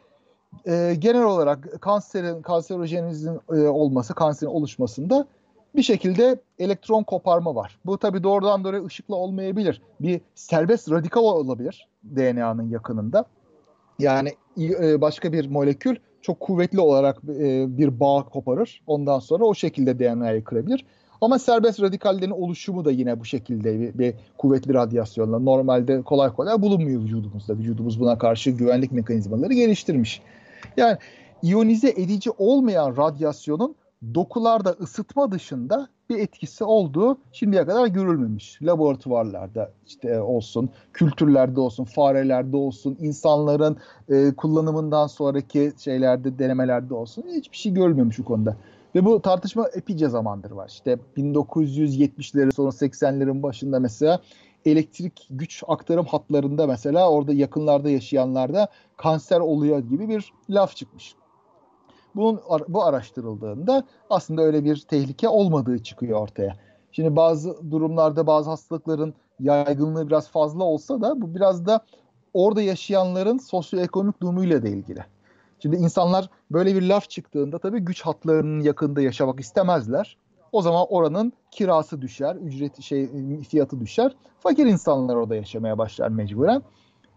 [0.67, 5.27] e, genel olarak kanserin kanserojenizin e, olması, kanserin oluşmasında
[5.77, 7.79] bir şekilde elektron koparma var.
[7.87, 9.83] Bu tabii doğrudan doğruya ışıkla olmayabilir.
[10.01, 13.25] Bir serbest radikal olabilir DNA'nın yakınında.
[13.99, 18.83] Yani e, başka bir molekül çok kuvvetli olarak e, bir bağ koparır.
[18.87, 20.85] Ondan sonra o şekilde DNA'yı kırabilir.
[21.21, 26.63] Ama serbest radikallerin oluşumu da yine bu şekilde bir, bir kuvvetli radyasyonla normalde kolay kolay
[26.63, 27.59] bulunmuyor vücudumuzda.
[27.59, 30.23] Vücudumuz buna karşı güvenlik mekanizmaları geliştirmiş.
[30.77, 30.97] Yani
[31.43, 33.75] iyonize edici olmayan radyasyonun
[34.15, 38.63] dokularda ısıtma dışında bir etkisi olduğu şimdiye kadar görülmemiş.
[38.63, 43.77] Laboratuvarlarda işte olsun, kültürlerde olsun, farelerde olsun, insanların
[44.09, 48.57] e, kullanımından sonraki şeylerde, denemelerde olsun hiçbir şey görülmemiş bu konuda.
[48.95, 50.69] Ve bu tartışma epeyce zamandır var.
[50.69, 54.21] İşte 1970'lerin sonra 80'lerin başında mesela
[54.65, 61.15] elektrik güç aktarım hatlarında mesela orada yakınlarda yaşayanlarda kanser oluyor gibi bir laf çıkmış.
[62.15, 66.57] Bunun bu araştırıldığında aslında öyle bir tehlike olmadığı çıkıyor ortaya.
[66.93, 71.81] Şimdi bazı durumlarda bazı hastalıkların yaygınlığı biraz fazla olsa da bu biraz da
[72.35, 75.05] orada yaşayanların sosyoekonomik durumuyla da ilgili.
[75.63, 80.17] Şimdi insanlar böyle bir laf çıktığında tabii güç hatlarının yakında yaşamak istemezler.
[80.53, 83.11] O zaman oranın kirası düşer, ücret şey
[83.49, 84.17] fiyatı düşer.
[84.41, 86.63] Fakir insanlar orada yaşamaya başlar mecburen.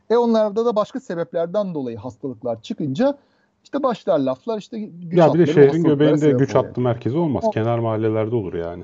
[0.10, 3.18] E onlarda da başka sebeplerden dolayı hastalıklar çıkınca
[3.64, 7.44] işte başlar laflar işte güç Ya bir de şehrin göbeğinde güç hattı merkezi olmaz.
[7.48, 8.84] O, Kenar mahallelerde olur yani.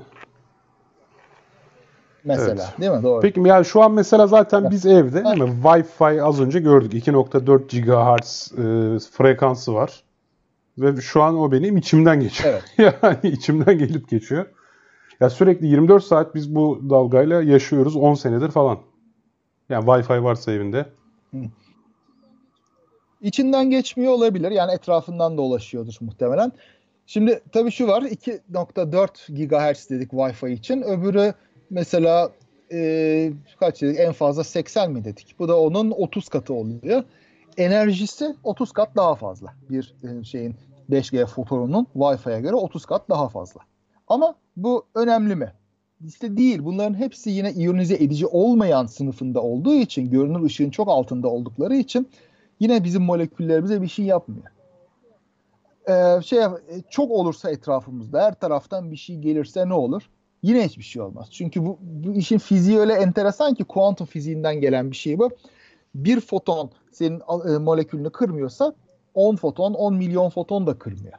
[2.24, 2.80] Mesela evet.
[2.80, 3.02] değil mi?
[3.02, 3.20] Doğru.
[3.20, 5.50] Peki yani şu an mesela zaten biz evde değil mi?
[5.62, 6.92] Wi-Fi az önce gördük.
[6.92, 10.02] 2.4 GHz e, frekansı var.
[10.78, 12.62] Ve şu an o benim içimden geçiyor.
[12.78, 12.94] Evet.
[13.02, 14.46] yani içimden gelip geçiyor.
[15.20, 18.78] Ya sürekli 24 saat biz bu dalgayla yaşıyoruz 10 senedir falan.
[19.68, 20.86] Yani Wi-Fi varsa evinde.
[21.30, 21.38] Hı.
[23.20, 24.50] İçinden geçmiyor olabilir.
[24.50, 26.52] Yani etrafından dolaşıyordur muhtemelen.
[27.06, 30.82] Şimdi tabii şu var 2.4 GHz dedik Wi-Fi için.
[30.82, 31.34] Öbürü
[31.70, 32.32] mesela
[32.72, 35.34] e, kaç dedik en fazla 80 mi dedik.
[35.38, 37.04] Bu da onun 30 katı oluyor.
[37.56, 39.54] Enerjisi 30 kat daha fazla.
[39.70, 40.54] Bir e, şeyin
[40.90, 43.60] 5G fotonunun Wi-Fi'ye göre 30 kat daha fazla.
[44.08, 45.52] Ama bu önemli mi?
[46.06, 46.64] İşte değil.
[46.64, 52.08] Bunların hepsi yine iyonize edici olmayan sınıfında olduğu için, görünür ışığın çok altında oldukları için
[52.60, 54.46] yine bizim moleküllerimize bir şey yapmıyor.
[55.88, 56.38] Ee, şey
[56.90, 60.02] çok olursa etrafımızda her taraftan bir şey gelirse ne olur?
[60.42, 61.28] Yine hiçbir şey olmaz.
[61.30, 65.30] Çünkü bu, bu işin fiziği öyle enteresan ki kuantum fiziğinden gelen bir şey bu.
[65.94, 67.22] Bir foton senin
[67.54, 68.74] e, molekülünü kırmıyorsa
[69.14, 71.18] 10 foton 10 milyon foton da kırmıyor.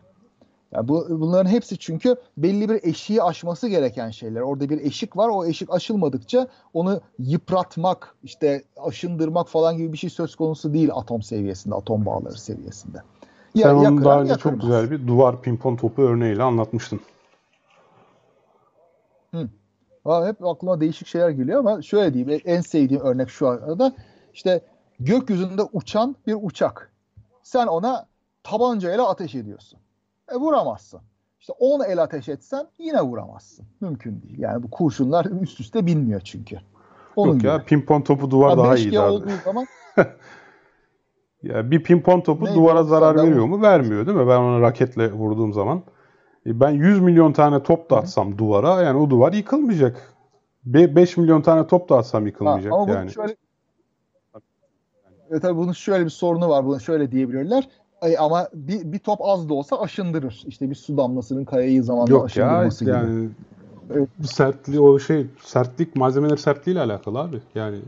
[0.72, 4.42] Yani bu, bunların hepsi çünkü belli bir eşiği aşması gereken şeyler.
[4.42, 5.30] Orada bir eşik var.
[5.30, 11.22] O eşik aşılmadıkça onu yıpratmak, işte aşındırmak falan gibi bir şey söz konusu değil atom
[11.22, 12.98] seviyesinde, atom bağları seviyesinde.
[13.56, 17.00] Ya, Sen onu daha önce çok güzel bir duvar pimpon topu örneğiyle anlatmıştın.
[19.34, 19.50] Hı.
[20.04, 22.42] Ha, hep aklıma değişik şeyler geliyor ama şöyle diyeyim.
[22.46, 23.96] En sevdiğim örnek şu arada.
[24.34, 24.62] İşte
[25.00, 26.92] gökyüzünde uçan bir uçak.
[27.44, 28.06] Sen ona
[28.44, 29.80] tabancayla ateş ediyorsun.
[30.32, 31.02] E, vuramazsın.
[31.40, 33.66] İşte 10 el ateş etsen yine vuramazsın.
[33.82, 34.40] Mümkün değil.
[34.40, 36.58] Yani bu kurşunlar üst üste binmiyor çünkü.
[37.16, 37.48] Onun Yok gibi.
[37.48, 39.14] ya pimpon topu duvar ya daha iyi abi.
[39.14, 39.66] olduğu zaman
[41.44, 43.62] ya bir pimpon topu ne duvara zarar veriyor mu?
[43.62, 44.28] Vermiyor değil mi?
[44.28, 45.84] Ben ona raketle vurduğum zaman.
[46.46, 48.38] E ben 100 milyon tane top da atsam Hı.
[48.38, 50.14] duvara yani o duvar yıkılmayacak.
[50.66, 53.12] 5 milyon tane top da atsam yıkılmayacak ha, ama yani.
[53.12, 53.36] Şöyle,
[55.32, 56.66] e tabii bunun şöyle bir sorunu var.
[56.66, 57.70] Bunu şöyle diyebilirler.
[58.02, 60.44] Ay, ama bir, bir top az da olsa aşındırır.
[60.48, 63.30] İşte bir su damlasının kayayı zamanla Yok aşındırması ya, yani, gibi.
[63.94, 64.10] Evet.
[64.24, 67.42] Sertliği o şey sertlik malzemeler sertliğiyle alakalı abi.
[67.56, 67.80] Yani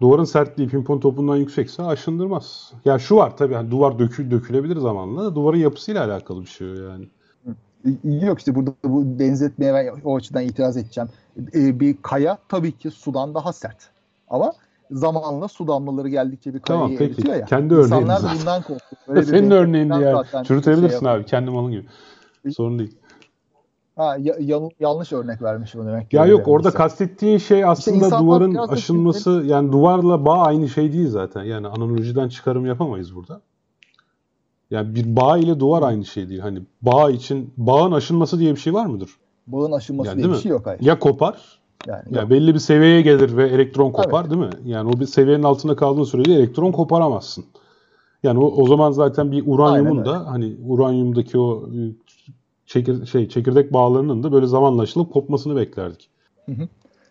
[0.00, 2.72] duvarın sertliği pimpon topundan yüksekse aşındırmaz.
[2.84, 7.08] Ya şu var tabii yani duvar dökü, dökülebilir zamanla duvarın yapısıyla alakalı bir şey yani.
[8.04, 11.10] Yok işte burada bu benzetmeye ben o açıdan itiraz edeceğim.
[11.54, 13.90] Ee, bir kaya tabii ki sudan daha sert.
[14.28, 14.52] Ama
[14.90, 17.28] zamanla su damlaları geldikçe bir kayayı tamam, peki.
[17.28, 17.44] ya.
[17.44, 18.38] Kendi İnsanlar zaten.
[18.38, 19.22] bundan korkuyor.
[19.24, 20.46] Senin örneğindi yani.
[20.46, 21.24] Çürütebilirsin şey abi.
[21.24, 21.86] Kendi malın gibi.
[22.52, 22.96] Sorun değil.
[23.96, 24.34] Ha, ya,
[24.80, 26.12] yanlış örnek vermiş bu demek.
[26.12, 29.52] Ya yok orada kastettiğin şey aslında işte duvarın aşınması şimdi...
[29.52, 31.42] yani duvarla bağ aynı şey değil zaten.
[31.42, 33.40] Yani analojiden çıkarım yapamayız burada.
[34.70, 36.40] Yani bir bağ ile duvar aynı şey değil.
[36.40, 39.10] Hani bağ için bağın aşınması diye bir şey var mıdır?
[39.46, 40.80] Bağın aşınması yani, diye bir şey yok hayır.
[40.82, 44.30] Ya kopar yani, yani belli bir seviyeye gelir ve elektron kopar evet.
[44.30, 44.70] değil mi?
[44.70, 47.44] Yani o bir seviyenin altında kaldığın sürece elektron koparamazsın.
[48.22, 51.78] Yani o, o zaman zaten bir uranyumun da hani uranyumdaki o e,
[52.66, 56.10] çekir, şey çekirdek bağlarının da böyle zamanla açılıp kopmasını beklerdik.
[56.46, 56.68] Hı hı.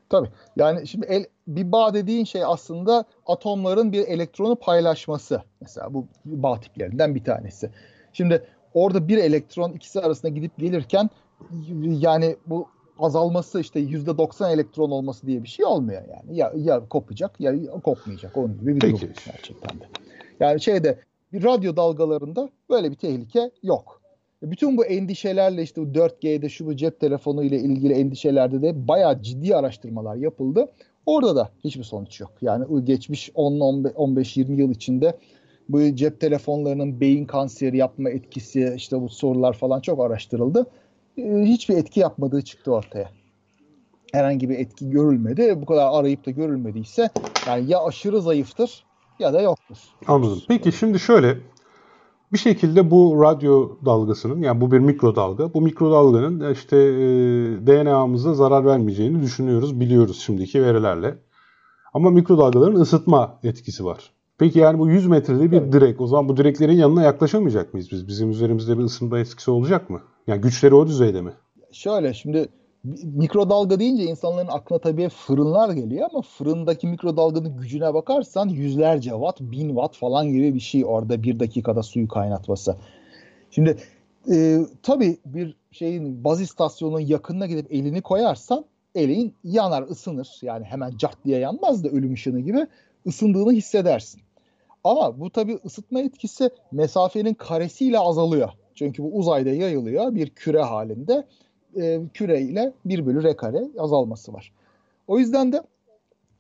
[0.09, 0.29] Tabii.
[0.55, 5.41] Yani şimdi el, bir bağ dediğin şey aslında atomların bir elektronu paylaşması.
[5.61, 7.69] Mesela bu bağ tiplerinden bir tanesi.
[8.13, 11.09] Şimdi orada bir elektron ikisi arasında gidip gelirken
[11.81, 12.67] yani bu
[12.99, 16.37] azalması işte yüzde 90 elektron olması diye bir şey olmuyor yani.
[16.37, 19.01] Ya, ya kopacak ya kopmayacak onun gibi bir Peki.
[19.01, 19.83] durum gerçekten de.
[20.39, 20.99] Yani şeyde
[21.33, 24.01] bir radyo dalgalarında böyle bir tehlike yok.
[24.43, 29.21] Bütün bu endişelerle işte bu 4G'de şu bu cep telefonu ile ilgili endişelerde de bayağı
[29.21, 30.71] ciddi araştırmalar yapıldı.
[31.05, 32.31] Orada da hiçbir sonuç yok.
[32.41, 35.17] Yani geçmiş 10-15-20 yıl içinde
[35.69, 40.65] bu cep telefonlarının beyin kanseri yapma etkisi işte bu sorular falan çok araştırıldı.
[41.17, 43.09] Ee, hiçbir etki yapmadığı çıktı ortaya.
[44.11, 45.61] Herhangi bir etki görülmedi.
[45.61, 47.09] Bu kadar arayıp da görülmediyse
[47.47, 48.83] yani ya aşırı zayıftır
[49.19, 49.77] ya da yoktur.
[50.07, 50.41] Anladım.
[50.47, 51.37] Peki şimdi şöyle
[52.33, 55.53] bir şekilde bu radyo dalgasının yani bu bir mikrodalga.
[55.53, 57.07] Bu mikrodalganın işte e,
[57.67, 61.17] DNA'mıza zarar vermeyeceğini düşünüyoruz, biliyoruz şimdiki verilerle.
[61.93, 64.11] Ama mikrodalgaların ısıtma etkisi var.
[64.37, 65.73] Peki yani bu 100 metrede bir evet.
[65.73, 66.01] direk.
[66.01, 68.07] O zaman bu direklerin yanına yaklaşamayacak mıyız biz?
[68.07, 70.01] Bizim üzerimizde bir ısınma etkisi olacak mı?
[70.29, 71.31] Yani güçleri o düzeyde mi?
[71.71, 72.49] Şöyle şimdi
[73.03, 79.67] mikrodalga deyince insanların aklına tabii fırınlar geliyor ama fırındaki mikrodalganın gücüne bakarsan yüzlerce watt, bin
[79.69, 82.75] watt falan gibi bir şey orada bir dakikada suyu kaynatması.
[83.51, 83.77] Şimdi
[84.31, 88.65] e, tabii bir şeyin baz istasyonunun yakınına gidip elini koyarsan
[88.95, 90.39] elin yanar, ısınır.
[90.41, 92.67] Yani hemen cart diye yanmaz da ölüm ışını gibi
[93.07, 94.21] ısındığını hissedersin.
[94.83, 98.49] Ama bu tabii ısıtma etkisi mesafenin karesiyle azalıyor.
[98.79, 101.25] Çünkü bu uzayda yayılıyor bir küre halinde.
[101.77, 104.51] E, küre ile 1 bölü r kare azalması var.
[105.07, 105.63] O yüzden de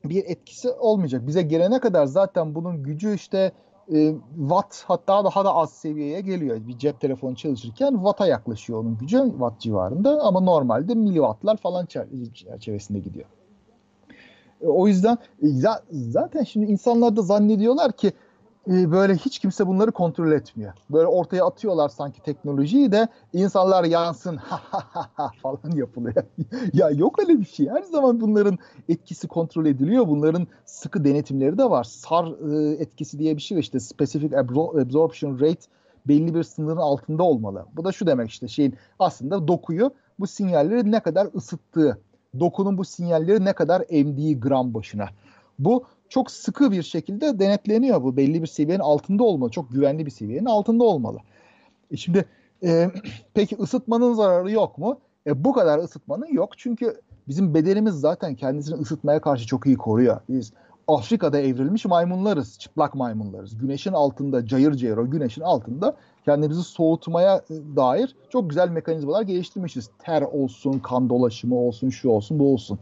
[0.05, 1.27] bir etkisi olmayacak.
[1.27, 3.51] Bize gelene kadar zaten bunun gücü işte
[3.93, 6.67] e, watt hatta daha da az seviyeye geliyor.
[6.67, 12.99] Bir cep telefonu çalışırken watt'a yaklaşıyor onun gücü watt civarında ama normalde miliwattlar falan çerçevesinde
[12.99, 13.25] gidiyor.
[14.61, 15.47] E, o yüzden e,
[15.91, 18.11] zaten şimdi insanlar da zannediyorlar ki
[18.67, 20.73] böyle hiç kimse bunları kontrol etmiyor.
[20.89, 24.39] Böyle ortaya atıyorlar sanki teknolojiyi de insanlar yansın
[25.41, 26.23] falan yapılıyor.
[26.73, 27.69] ya yok öyle bir şey.
[27.69, 28.57] Her zaman bunların
[28.89, 30.07] etkisi kontrol ediliyor.
[30.07, 31.83] Bunların sıkı denetimleri de var.
[31.83, 35.65] SAR e, etkisi diye bir şey var işte specific absorption rate
[36.07, 37.65] belli bir sınırın altında olmalı.
[37.75, 41.99] Bu da şu demek işte şeyin aslında dokuyu bu sinyalleri ne kadar ısıttığı,
[42.39, 45.05] dokunun bu sinyalleri ne kadar emdiği gram başına.
[45.59, 48.17] Bu çok sıkı bir şekilde denetleniyor bu.
[48.17, 49.51] Belli bir seviyenin altında olmalı.
[49.51, 51.17] Çok güvenli bir seviyenin altında olmalı.
[51.91, 52.25] E şimdi
[52.63, 52.91] e,
[53.33, 54.99] peki ısıtmanın zararı yok mu?
[55.27, 56.57] E, bu kadar ısıtmanın yok.
[56.57, 60.21] Çünkü bizim bedenimiz zaten kendisini ısıtmaya karşı çok iyi koruyor.
[60.29, 60.53] Biz
[60.87, 62.59] Afrika'da evrilmiş maymunlarız.
[62.59, 63.57] Çıplak maymunlarız.
[63.57, 65.95] Güneşin altında cayır cayır o güneşin altında
[66.25, 69.89] kendimizi soğutmaya e, dair çok güzel mekanizmalar geliştirmişiz.
[69.99, 72.79] Ter olsun, kan dolaşımı olsun, şu olsun, bu olsun.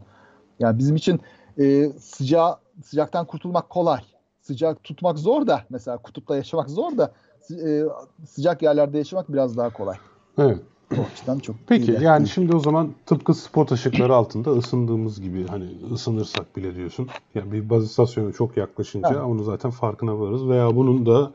[0.58, 1.20] Yani bizim için
[1.58, 4.00] e, sıcağı sıcaktan kurtulmak kolay.
[4.40, 7.12] Sıcak tutmak zor da mesela kutupta yaşamak zor da
[7.50, 7.82] e,
[8.26, 9.96] sıcak yerlerde yaşamak biraz daha kolay.
[10.38, 10.58] Evet.
[10.98, 15.46] O açıdan çok Peki iyi yani şimdi o zaman tıpkı spot ışıkları altında ısındığımız gibi
[15.46, 17.08] hani ısınırsak bile diyorsun.
[17.34, 19.22] Yani bir baz istasyonu çok yaklaşınca evet.
[19.22, 21.32] onu zaten farkına varırız veya bunun da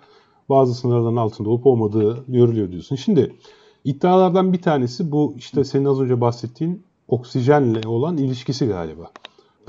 [0.49, 2.95] bazı sınırların altında olup olmadığı görülüyor diyorsun.
[2.95, 3.35] Şimdi
[3.83, 9.11] iddialardan bir tanesi bu işte senin az önce bahsettiğin oksijenle olan ilişkisi galiba.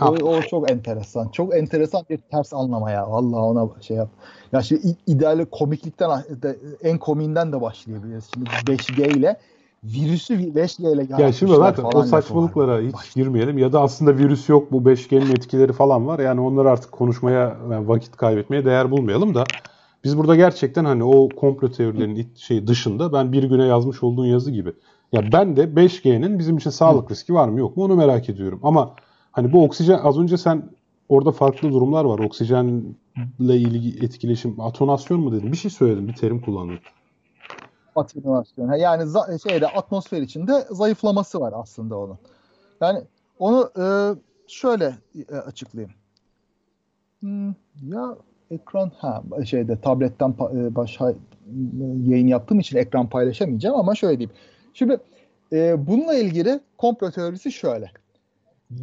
[0.03, 1.29] O, o çok enteresan.
[1.29, 3.11] Çok enteresan bir ters anlama ya.
[3.11, 4.09] Vallahi ona şey yap.
[4.53, 6.11] Ya şimdi ideali komiklikten
[6.43, 8.31] de, en komiğinden de başlayabiliriz.
[8.35, 9.37] Şimdi 5G ile
[9.85, 13.15] virüsü 5G ile Ya şimdi zaten o saçmalıklara hiç Baş...
[13.15, 13.59] girmeyelim.
[13.59, 16.19] Ya da aslında virüs yok bu 5G'nin etkileri falan var.
[16.19, 19.45] Yani onları artık konuşmaya yani vakit kaybetmeye değer bulmayalım da
[20.05, 24.51] biz burada gerçekten hani o komplo teorilerinin şey dışında ben bir güne yazmış olduğun yazı
[24.51, 24.73] gibi.
[25.13, 28.61] Ya ben de 5G'nin bizim için sağlık riski var mı yok mu onu merak ediyorum.
[28.63, 28.95] Ama
[29.35, 30.63] Hani bu oksijen az önce sen
[31.09, 32.19] orada farklı durumlar var.
[32.19, 35.53] Oksijenle ilgili etkileşim, atonasyon mu dedin?
[35.53, 36.79] Bir şey söyledin, bir terim kullandın.
[37.97, 38.73] Atonasyon.
[38.73, 39.13] Yani
[39.49, 42.19] şeyde atmosfer içinde zayıflaması var aslında onun.
[42.81, 43.03] Yani
[43.39, 43.85] onu e,
[44.49, 44.95] şöyle
[45.29, 45.95] e, açıklayayım.
[47.21, 47.49] Hmm,
[47.89, 48.17] ya
[48.51, 51.15] ekran ha şeyde tabletten e, başa
[52.07, 54.37] yayın yaptığım için ekran paylaşamayacağım ama şöyle diyeyim.
[54.75, 54.99] Şimdi
[55.53, 57.91] e, bununla ilgili komplo teorisi şöyle.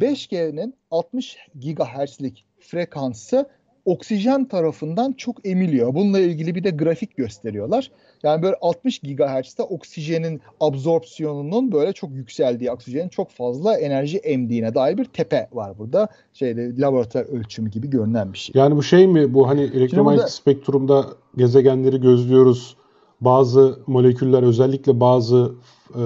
[0.00, 3.48] 5G'nin 60 GHz'lik frekansı
[3.84, 5.94] oksijen tarafından çok emiliyor.
[5.94, 7.90] Bununla ilgili bir de grafik gösteriyorlar.
[8.22, 14.98] Yani böyle 60 GHz'de oksijenin absorpsiyonunun böyle çok yükseldiği, oksijenin çok fazla enerji emdiğine dair
[14.98, 16.08] bir tepe var burada.
[16.32, 18.52] Şeyde laboratuvar ölçümü gibi görünen bir şey.
[18.60, 19.34] Yani bu şey mi?
[19.34, 20.28] Bu hani elektromanyetik burada...
[20.28, 22.76] spektrumda gezegenleri gözlüyoruz.
[23.20, 25.54] Bazı moleküller özellikle bazı
[25.94, 26.00] e,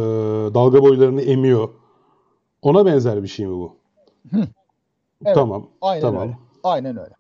[0.55, 1.69] dalga boylarını emiyor.
[2.67, 3.77] Ona benzer bir şey mi bu?
[5.25, 5.67] Evet, tamam.
[5.81, 6.23] Aynen tamam.
[6.23, 6.37] öyle.
[6.63, 7.15] Aynen öyle.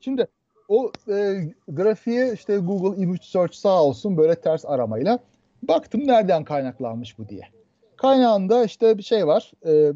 [0.00, 0.26] Şimdi
[0.68, 5.18] o e, grafiği işte Google Image Search sağ olsun böyle ters aramayla
[5.62, 7.42] baktım nereden kaynaklanmış bu diye.
[7.96, 9.52] Kaynağında işte bir şey var.
[9.66, 9.92] E,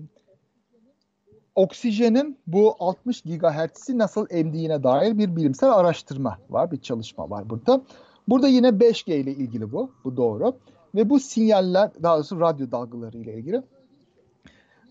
[1.54, 6.70] oksijenin bu 60 GHz'i nasıl emdiğine dair bir bilimsel araştırma var.
[6.70, 7.82] Bir çalışma var burada.
[8.28, 9.90] Burada yine 5G ile ilgili bu.
[10.04, 10.56] Bu doğru.
[10.94, 13.62] Ve bu sinyaller daha doğrusu radyo dalgaları ile ilgili.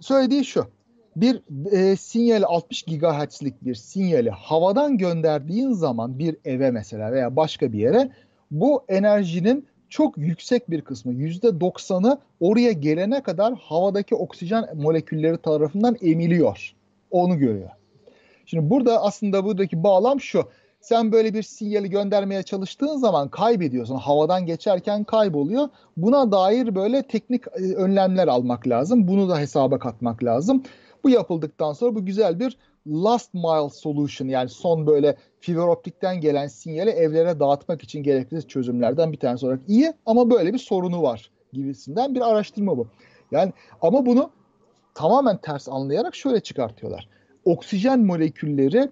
[0.03, 0.67] Söylediği şu.
[1.15, 7.73] Bir e, sinyali 60 GHz'lik bir sinyali havadan gönderdiğin zaman bir eve mesela veya başka
[7.73, 8.11] bir yere
[8.51, 16.73] bu enerjinin çok yüksek bir kısmı %90'ı oraya gelene kadar havadaki oksijen molekülleri tarafından emiliyor.
[17.11, 17.69] Onu görüyor.
[18.45, 20.43] Şimdi burada aslında buradaki bağlam şu.
[20.83, 23.95] Sen böyle bir sinyali göndermeye çalıştığın zaman kaybediyorsun.
[23.95, 25.69] Havadan geçerken kayboluyor.
[25.97, 29.07] Buna dair böyle teknik e, önlemler almak lazım.
[29.07, 30.63] Bunu da hesaba katmak lazım.
[31.03, 36.47] Bu yapıldıktan sonra bu güzel bir last mile solution yani son böyle fiber optikten gelen
[36.47, 41.31] sinyali evlere dağıtmak için gerekli çözümlerden bir tanesi olarak iyi ama böyle bir sorunu var
[41.53, 42.87] gibisinden bir araştırma bu.
[43.31, 44.29] Yani ama bunu
[44.95, 47.09] tamamen ters anlayarak şöyle çıkartıyorlar.
[47.45, 48.89] Oksijen molekülleri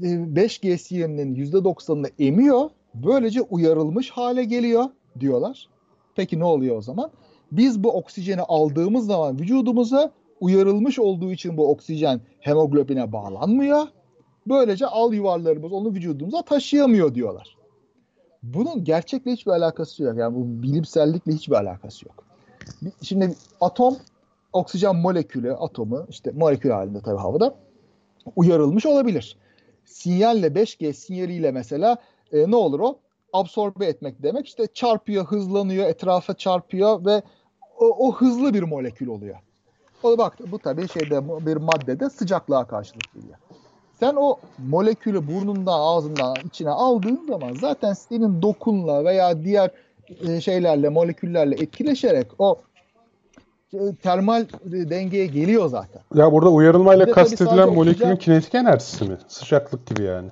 [0.00, 2.70] 5G sinyalinin %90'ını emiyor.
[2.94, 4.84] Böylece uyarılmış hale geliyor
[5.20, 5.68] diyorlar.
[6.16, 7.10] Peki ne oluyor o zaman?
[7.52, 13.86] Biz bu oksijeni aldığımız zaman vücudumuza uyarılmış olduğu için bu oksijen hemoglobine bağlanmıyor.
[14.48, 17.56] Böylece al yuvarlarımız onu vücudumuza taşıyamıyor diyorlar.
[18.42, 20.18] Bunun gerçekle hiçbir alakası yok.
[20.18, 22.24] Yani bu bilimsellikle hiçbir alakası yok.
[23.02, 23.96] Şimdi atom
[24.52, 27.54] oksijen molekülü, atomu işte molekül halinde tabii havada
[28.36, 29.36] uyarılmış olabilir.
[29.90, 31.96] Sinyalle 5G sinyaliyle mesela
[32.32, 32.98] e, ne olur o?
[33.32, 34.46] Absorbe etmek demek.
[34.46, 37.22] İşte çarpıyor, hızlanıyor, etrafa çarpıyor ve
[37.78, 39.36] o, o hızlı bir molekül oluyor.
[40.02, 43.38] O bak bu tabii şeyde bir maddede sıcaklığa karşılık geliyor.
[44.00, 49.70] Sen o molekülü burnundan, ağzından içine aldığın zaman zaten senin dokunla veya diğer
[50.28, 52.60] e, şeylerle, moleküllerle etkileşerek o
[54.02, 56.02] termal dengeye geliyor zaten.
[56.14, 59.18] Ya burada uyarılmayla kastedilen molekülün kinetik enerjisi mi?
[59.28, 60.28] Sıcaklık gibi yani.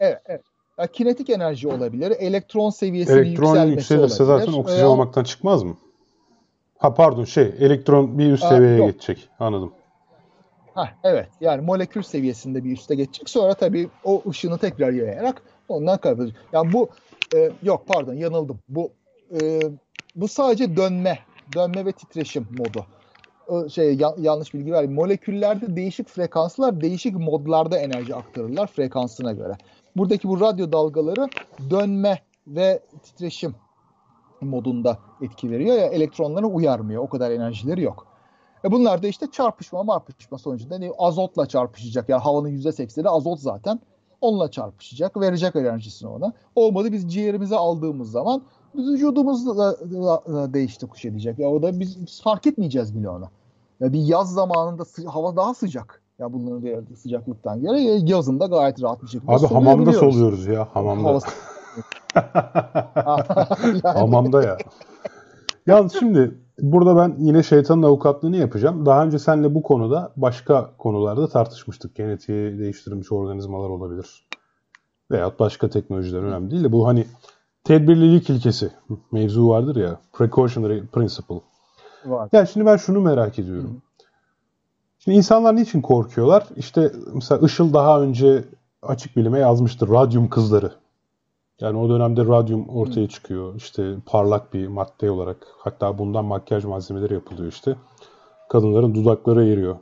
[0.00, 0.42] Evet, evet.
[0.78, 2.10] Ya, kinetik enerji olabilir.
[2.18, 4.46] Elektron seviyesinin Elektron yükselmesi yükselirse olabilir.
[4.46, 4.88] zaten oksijen Veya...
[4.88, 5.76] olmaktan çıkmaz mı?
[6.78, 8.86] Ha pardon şey elektron bir üst seviyeye yok.
[8.86, 9.28] geçecek.
[9.40, 9.72] Anladım.
[10.74, 13.30] Ha evet yani molekül seviyesinde bir üste geçecek.
[13.30, 16.36] Sonra tabii o ışını tekrar yayarak ondan kaybedecek.
[16.52, 16.88] Yani bu
[17.36, 18.58] e, yok pardon yanıldım.
[18.68, 18.90] Bu
[19.40, 19.60] e,
[20.16, 21.18] bu sadece dönme,
[21.54, 22.86] dönme ve titreşim modu.
[23.68, 24.94] Şey ya, yanlış bilgi verdim.
[24.94, 29.56] Moleküllerde değişik frekanslar değişik modlarda enerji aktarırlar frekansına göre.
[29.96, 31.28] Buradaki bu radyo dalgaları
[31.70, 33.54] dönme ve titreşim
[34.40, 37.02] modunda etki veriyor ya elektronları uyarmıyor.
[37.02, 38.06] O kadar enerjileri yok.
[38.64, 42.08] E bunlar da işte çarpışma marpışma sonucunda ne azotla çarpışacak.
[42.08, 43.80] Yani havanın %80'i azot zaten.
[44.20, 45.20] Onunla çarpışacak.
[45.20, 46.32] Verecek enerjisini ona.
[46.54, 48.42] Olmadı biz ciğerimize aldığımız zaman
[48.74, 51.38] vücudumuz da, da, da değişti kuş edecek.
[51.38, 53.30] Ya o da biz, biz fark etmeyeceğiz bile ona.
[53.80, 56.02] Ya bir yaz zamanında hava daha sıcak.
[56.18, 61.08] Ya bunların sıcaklıktan göre yazında gayet rahat bir şekilde Abi hamamda soluyoruz ya hamamda.
[61.08, 61.28] Havası...
[63.98, 64.56] Hamamda ya.
[65.66, 68.86] Yalnız şimdi burada ben yine şeytanın avukatlığını yapacağım.
[68.86, 71.94] Daha önce seninle bu konuda başka konularda tartışmıştık.
[71.94, 74.26] Genetiği değiştirilmiş organizmalar olabilir.
[75.10, 77.06] Veyahut başka teknolojiler önemli değil de bu hani
[77.64, 78.70] tedbirlilik ilkesi
[79.12, 80.00] mevzu vardır ya.
[80.12, 81.40] Precautionary principle.
[82.04, 82.28] Var.
[82.32, 83.70] Yani şimdi ben şunu merak ediyorum.
[83.70, 84.04] Hı.
[84.98, 86.46] Şimdi insanlar niçin korkuyorlar?
[86.56, 88.44] İşte mesela Işıl daha önce
[88.82, 89.88] açık bilime yazmıştır.
[89.88, 90.72] Radyum kızları
[91.60, 93.54] yani o dönemde radyum ortaya çıkıyor.
[93.54, 95.46] İşte parlak bir madde olarak.
[95.58, 97.76] Hatta bundan makyaj malzemeleri yapılıyor işte.
[98.48, 99.76] Kadınların dudakları eriyor.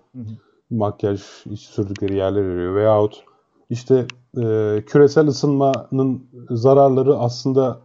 [0.70, 2.74] Makyaj iç sürdükleri yerler eriyor.
[2.74, 3.24] Veyahut
[3.70, 4.42] işte e,
[4.86, 7.78] küresel ısınmanın zararları aslında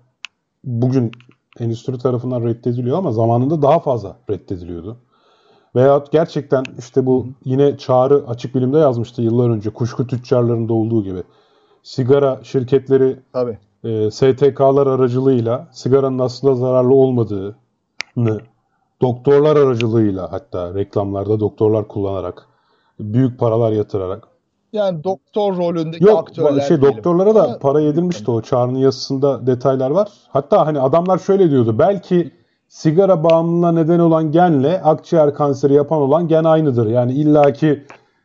[0.64, 1.12] bugün
[1.60, 4.98] endüstri tarafından reddediliyor ama zamanında daha fazla reddediliyordu.
[5.76, 11.24] Veyahut gerçekten işte bu yine Çağrı açık bilimde yazmıştı yıllar önce kuşku tüccarlarında olduğu gibi.
[11.84, 18.42] Sigara şirketleri Tabii e, STK'lar aracılığıyla sigaranın aslında zararlı olmadığını
[19.02, 22.48] doktorlar aracılığıyla hatta reklamlarda doktorlar kullanarak
[23.00, 24.33] büyük paralar yatırarak
[24.74, 26.98] yani doktor rolündeki Yok, aktörler şey diyelim.
[26.98, 30.10] doktorlara da para yedilmişti o çağrının yazısında detaylar var.
[30.30, 31.80] Hatta hani adamlar şöyle diyordu.
[31.80, 32.32] Belki
[32.68, 36.88] sigara bağımlılığına neden olan genle akciğer kanseri yapan olan gen aynıdır.
[36.88, 37.84] Yani illaki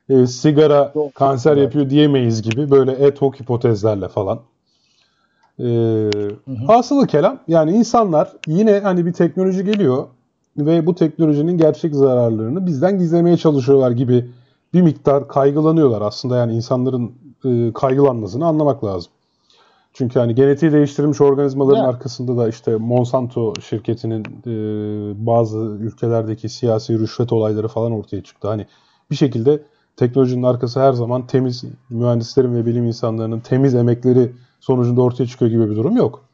[0.09, 4.39] e, sigara Doktor, kanser yapıyor diyemeyiz gibi böyle et hoc hipotezlerle falan.
[5.61, 6.11] Ee,
[6.67, 10.07] Hasılı kelam yani insanlar yine hani bir teknoloji geliyor
[10.57, 14.31] ve bu teknolojinin gerçek zararlarını bizden gizlemeye çalışıyorlar gibi
[14.75, 16.03] bir miktar kaygılanıyorlar.
[16.03, 17.13] Aslında yani insanların
[17.45, 19.13] e, kaygılanmasını anlamak lazım.
[19.93, 21.95] Çünkü hani genetiği değiştirilmiş organizmaların evet.
[21.95, 24.57] arkasında da işte Monsanto şirketinin e,
[25.27, 28.49] bazı ülkelerdeki siyasi rüşvet olayları falan ortaya çıktı.
[28.49, 28.67] Hani
[29.11, 29.63] bir şekilde
[29.97, 35.71] teknolojinin arkası her zaman temiz mühendislerin ve bilim insanlarının temiz emekleri sonucunda ortaya çıkıyor gibi
[35.71, 36.25] bir durum yok.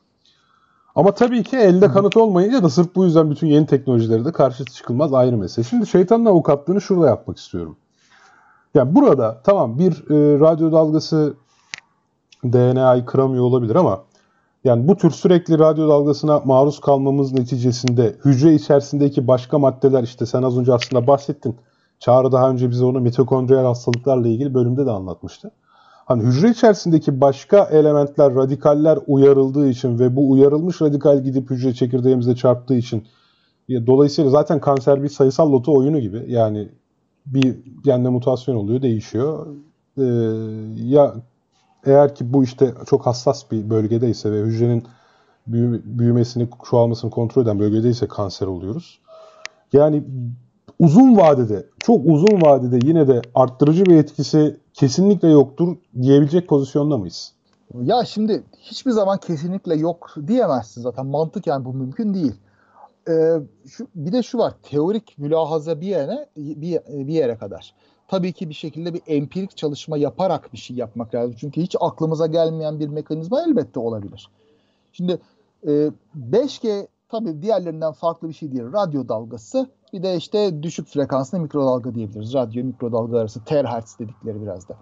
[0.95, 4.65] Ama tabii ki elde kanıt olmayınca da sırf bu yüzden bütün yeni teknolojileri de karşı
[4.65, 5.65] çıkılmaz ayrı mesele.
[5.65, 7.77] Şimdi şeytanın avukatlığını şurada yapmak istiyorum.
[8.75, 11.35] Yani burada tamam bir e, radyo dalgası
[12.45, 14.05] DNA'yı kıramıyor olabilir ama
[14.65, 20.43] yani bu tür sürekli radyo dalgasına maruz kalmamız neticesinde hücre içerisindeki başka maddeler işte sen
[20.43, 21.57] az önce aslında bahsettin.
[21.99, 25.51] Çağrı daha önce bize onu mitokondriyal hastalıklarla ilgili bölümde de anlatmıştı.
[26.07, 32.37] Hani hücre içerisindeki başka elementler, radikaller uyarıldığı için ve bu uyarılmış radikal gidip hücre çekirdeğimize
[32.37, 33.05] çarptığı için
[33.69, 36.25] dolayısıyla zaten kanser bir sayısal loto oyunu gibi.
[36.29, 36.69] Yani
[37.27, 39.47] bir gende mutasyon oluyor, değişiyor.
[39.99, 40.03] Ee,
[40.77, 41.15] ya
[41.87, 44.85] eğer ki bu işte çok hassas bir bölgedeyse ve hücrenin
[45.47, 49.01] büyümesini, çoğalmasını kontrol eden bölgedeyse kanser oluyoruz.
[49.73, 50.05] Yani
[50.79, 57.33] uzun vadede, çok uzun vadede yine de arttırıcı bir etkisi kesinlikle yoktur diyebilecek pozisyonda mıyız?
[57.83, 61.07] Ya şimdi hiçbir zaman kesinlikle yok diyemezsin zaten.
[61.07, 62.35] Mantık yani bu mümkün değil.
[63.09, 63.37] Ee,
[63.69, 64.55] şu, bir de şu var.
[64.63, 67.75] Teorik mülahaza bir yere bir, bir yere kadar.
[68.09, 71.35] Tabii ki bir şekilde bir empirik çalışma yaparak bir şey yapmak lazım.
[71.39, 74.31] Çünkü hiç aklımıza gelmeyen bir mekanizma elbette olabilir.
[74.93, 75.19] Şimdi
[75.67, 75.91] e,
[76.31, 78.73] 5G tabii diğerlerinden farklı bir şey değil.
[78.73, 82.35] Radyo dalgası bir de işte düşük frekanslı mikrodalga diyebiliriz.
[82.35, 84.77] Radyo mikrodalga arası terahertz dedikleri biraz da.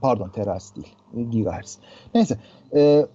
[0.00, 0.96] Pardon terahertz değil.
[1.30, 1.78] Gigahertz.
[2.14, 2.38] Neyse.
[2.74, 3.06] E,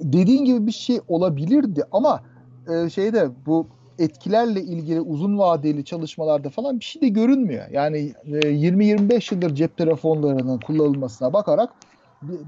[0.00, 2.22] dediğin gibi bir şey olabilirdi ama
[2.68, 3.66] e, şeyde bu
[3.98, 7.68] etkilerle ilgili uzun vadeli çalışmalarda falan bir şey de görünmüyor.
[7.70, 11.70] Yani e, 20-25 yıldır cep telefonlarının kullanılmasına bakarak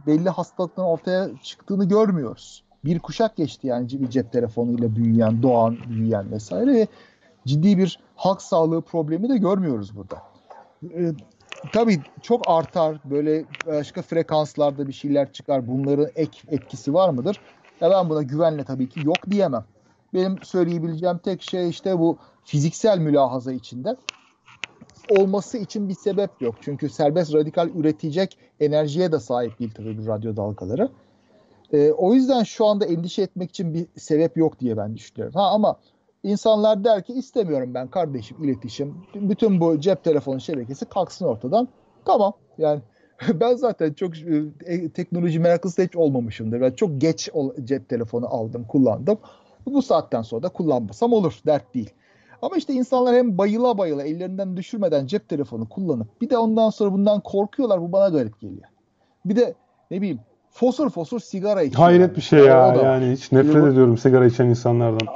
[0.07, 2.65] belli hastalıkların ortaya çıktığını görmüyoruz.
[2.85, 6.87] Bir kuşak geçti yani bir cep telefonuyla büyüyen, doğan, büyüyen vesaire ve
[7.47, 10.17] ciddi bir halk sağlığı problemi de görmüyoruz burada.
[10.95, 11.13] Ee,
[11.73, 15.69] tabii çok artar böyle başka frekanslarda bir şeyler çıkar.
[15.69, 17.41] Bunların ek etkisi var mıdır?
[17.81, 19.65] Ya ben buna güvenle tabii ki yok diyemem.
[20.15, 23.97] Benim söyleyebileceğim tek şey işte bu fiziksel mülahaza içinde
[25.09, 26.55] olması için bir sebep yok.
[26.61, 30.89] Çünkü serbest radikal üretecek enerjiye de sahip değil tabii bu radyo dalgaları.
[31.73, 35.35] E, o yüzden şu anda endişe etmek için bir sebep yok diye ben düşünüyorum.
[35.35, 35.77] Ha ama
[36.23, 38.95] insanlar der ki istemiyorum ben kardeşim iletişim.
[39.15, 41.69] Bütün bu cep telefonu şebekesi kalksın ortadan.
[42.05, 42.81] Tamam yani
[43.35, 44.13] ben zaten çok
[44.67, 46.61] e, teknoloji meraklısı hiç olmamışımdır.
[46.61, 47.31] Ben çok geç
[47.65, 49.19] cep telefonu aldım, kullandım.
[49.67, 51.41] Bu saatten sonra da kullanmasam olur.
[51.47, 51.91] Dert değil.
[52.43, 56.93] Ama işte insanlar hem bayıla bayıla ellerinden düşürmeden cep telefonu kullanıp bir de ondan sonra
[56.93, 57.81] bundan korkuyorlar.
[57.81, 58.69] Bu bana garip geliyor.
[59.25, 59.55] Bir de
[59.91, 61.83] ne bileyim fosur fosur sigara içiyor.
[61.83, 62.75] Hayret bir şey ya.
[62.75, 65.09] Yani hiç nefret ediyorum sigara içen insanlardan.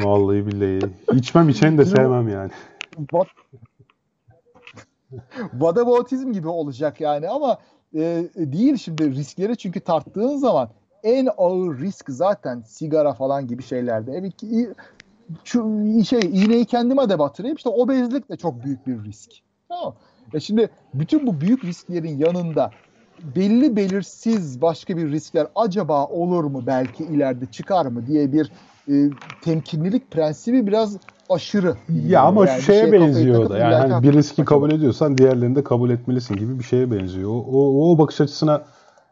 [0.00, 0.92] Vallahi billahi.
[1.12, 2.50] İçmem içeni de sevmem yani.
[3.12, 3.28] Bot...
[5.54, 7.58] Vadabautizm gibi olacak yani ama
[7.94, 10.68] e, değil şimdi riskleri çünkü tarttığın zaman
[11.04, 14.12] en ağır risk zaten sigara falan gibi şeylerde.
[14.12, 14.70] Evet ki
[15.44, 15.60] şu
[16.08, 17.56] şey iğneyi kendime de batırayım.
[17.56, 19.30] İşte obezlik de çok büyük bir risk.
[19.68, 19.94] Tamam.
[20.32, 22.70] Ya şimdi bütün bu büyük risklerin yanında
[23.36, 28.52] belli belirsiz başka bir riskler acaba olur mu belki ileride çıkar mı diye bir
[28.88, 29.10] e,
[29.42, 30.96] temkinlilik prensibi biraz
[31.30, 31.76] aşırı.
[32.06, 33.58] Ya ama yani şeye şey benziyor da.
[33.58, 37.30] Yani hani bir riski kabul ediyorsan diğerlerini de kabul etmelisin gibi bir şeye benziyor.
[37.30, 38.64] O, o, o bakış açısına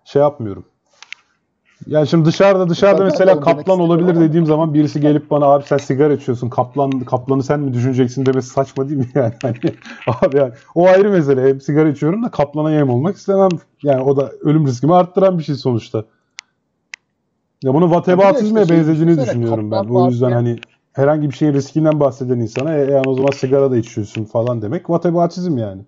[0.04, 0.64] şey yapmıyorum.
[1.86, 6.12] Yani şimdi dışarıda dışarıda mesela kaplan olabilir dediğim zaman birisi gelip bana abi sen sigara
[6.12, 9.32] içiyorsun kaplan kaplanı sen mi düşüneceksin demesi saçma değil mi yani?
[9.42, 9.56] Hani,
[10.06, 11.48] abi yani o ayrı mesele.
[11.48, 13.50] Hem sigara içiyorum da kaplana yem olmak istemem.
[13.82, 16.04] Yani o da ölüm riskimi arttıran bir şey sonuçta.
[17.62, 19.84] Ya bunu vatebatizme işte şey benzediğini düşünüyorum ben.
[19.84, 20.56] O yüzden hani
[20.92, 24.90] herhangi bir şeyin riskinden bahseden insana e, yani o zaman sigara da içiyorsun falan demek
[24.90, 25.82] vatebatizm yani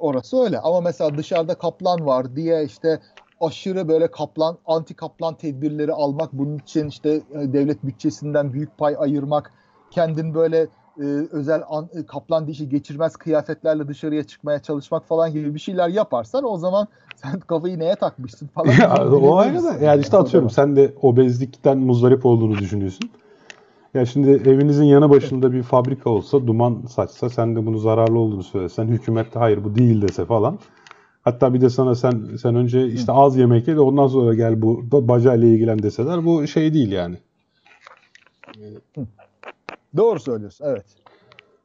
[0.00, 0.60] orası öyle.
[0.60, 3.00] Ama mesela dışarıda kaplan var diye işte
[3.40, 8.96] aşırı böyle kaplan, anti kaplan tedbirleri almak, bunun için işte e, devlet bütçesinden büyük pay
[8.98, 9.54] ayırmak,
[9.90, 10.68] kendin böyle
[11.00, 15.88] e, özel an, e, kaplan dişi geçirmez kıyafetlerle dışarıya çıkmaya çalışmak falan gibi bir şeyler
[15.88, 18.72] yaparsan o zaman sen kafayı neye takmışsın falan.
[18.72, 23.10] Ya, o ayrı da yani işte atıyorum sen de obezlikten muzdarip olduğunu düşünüyorsun.
[23.94, 28.42] Ya şimdi evinizin yanı başında bir fabrika olsa, duman saçsa, sen de bunu zararlı olduğunu
[28.42, 30.58] söylesen, hükümet de hayır bu değil dese falan.
[31.26, 34.62] Hatta bir de sana sen sen önce işte az yemek ye de ondan sonra gel
[34.62, 37.16] bu bacayla ilgilen deseler bu şey değil yani.
[39.96, 40.84] Doğru söylüyorsun evet.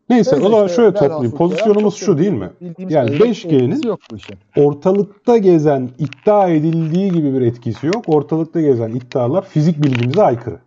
[0.09, 1.31] Neyse evet, o zaman işte, şöyle toplayayım.
[1.31, 2.49] Pozisyonumuz şu değil mi?
[2.89, 3.97] Yani 5G'nin
[4.57, 8.03] ortalıkta gezen iddia edildiği gibi bir etkisi yok.
[8.07, 10.59] Ortalıkta gezen iddialar fizik bilgimize aykırı.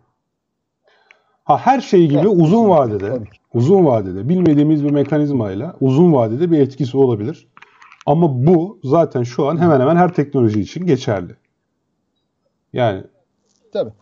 [1.43, 3.19] Ha her şey gibi evet, uzun vadede,
[3.53, 7.47] uzun vadede bilmediğimiz bir mekanizmayla uzun vadede bir etkisi olabilir.
[8.05, 11.35] Ama bu zaten şu an hemen hemen her teknoloji için geçerli.
[12.73, 13.03] Yani
[13.73, 13.93] Tabii.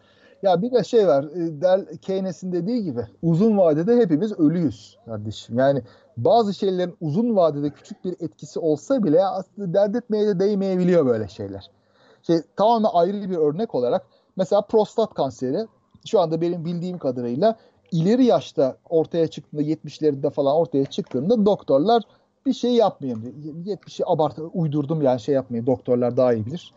[0.44, 1.24] Ya bir de şey var.
[1.24, 5.60] e, Del Keynes'in dediği gibi uzun vadede hepimiz ölüyüz kardeşim.
[5.60, 5.82] Yani
[6.18, 11.28] bazı şeylerin uzun vadede küçük bir etkisi olsa bile aslında dert etmeye de değmeyebiliyor böyle
[11.28, 11.70] şeyler.
[12.22, 15.66] Şey, tamamen ayrı bir örnek olarak mesela prostat kanseri
[16.06, 17.56] şu anda benim bildiğim kadarıyla
[17.92, 22.04] ileri yaşta ortaya çıktığında 70'lerinde falan ortaya çıktığında doktorlar
[22.46, 23.78] bir şey yapmayayım diyor.
[23.78, 26.74] 70'i abart uydurdum yani şey yapmayayım doktorlar daha iyi bilir.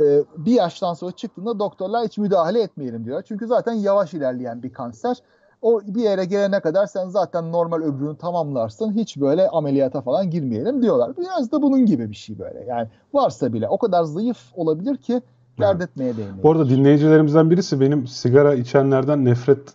[0.00, 3.22] Ee, bir yaştan sonra çıktığında doktorlar hiç müdahale etmeyelim diyor.
[3.28, 5.16] Çünkü zaten yavaş ilerleyen bir kanser.
[5.62, 8.92] O bir yere gelene kadar sen zaten normal ömrünü tamamlarsın.
[8.92, 11.16] Hiç böyle ameliyata falan girmeyelim diyorlar.
[11.16, 12.64] Biraz da bunun gibi bir şey böyle.
[12.64, 15.22] Yani varsa bile o kadar zayıf olabilir ki
[15.60, 16.42] dert etmeye değmiyor.
[16.42, 19.74] Bu arada dinleyicilerimizden birisi benim sigara içenlerden nefret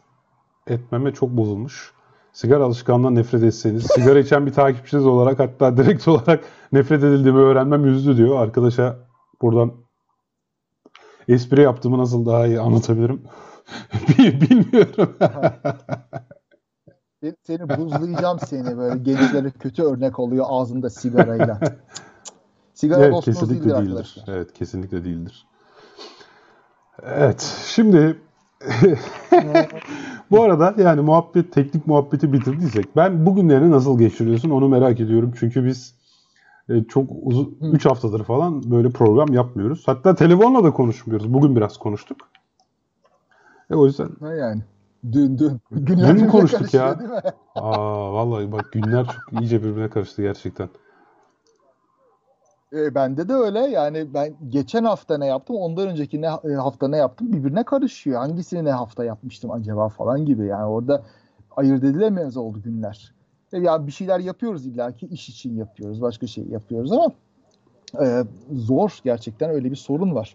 [0.68, 1.93] etmeme çok bozulmuş.
[2.34, 7.86] Sigara alışkanlığından nefret etseniz, sigara içen bir takipçiniz olarak hatta direkt olarak nefret edildiğimi öğrenmem
[7.86, 8.42] üzdü diyor.
[8.42, 8.98] Arkadaşa
[9.42, 9.74] buradan
[11.28, 13.22] espri yaptığımı nasıl daha iyi anlatabilirim
[14.18, 15.16] bilmiyorum.
[17.44, 21.60] seni buzlayacağım seni böyle gençlere kötü örnek oluyor ağzında sigarayla.
[22.74, 23.90] Sigara evet, kesinlikle değildir, değildir.
[23.90, 24.24] Arkadaşlar.
[24.28, 25.48] Evet, kesinlikle değildir.
[27.04, 28.22] Evet, şimdi
[30.32, 35.34] bu arada yani muhabbet, teknik muhabbeti bitirdiysek ben bugünlerini nasıl geçiriyorsun onu merak ediyorum.
[35.40, 35.96] Çünkü biz
[36.70, 39.84] e, çok uzun 3 haftadır falan böyle program yapmıyoruz.
[39.86, 41.34] Hatta telefonla da konuşmuyoruz.
[41.34, 42.18] Bugün biraz konuştuk.
[43.72, 44.10] E o yüzden.
[44.20, 44.62] Ha yani.
[45.12, 45.62] Dün dün.
[45.72, 47.00] Günler dün konuştuk ya.
[47.56, 50.70] Aa vallahi bak günler çok iyice birbirine karıştı gerçekten.
[52.74, 53.60] E, bende de öyle.
[53.60, 58.20] Yani ben geçen hafta ne yaptım, ondan önceki ne e, hafta ne yaptım birbirine karışıyor.
[58.20, 60.46] Hangisini ne hafta yapmıştım acaba falan gibi.
[60.46, 61.04] Yani orada
[61.58, 63.14] ayırt edilemez oldu günler.
[63.54, 67.12] E, ya bir şeyler yapıyoruz illaki iş için yapıyoruz, başka şey yapıyoruz ama
[68.02, 70.34] e, zor gerçekten öyle bir sorun var.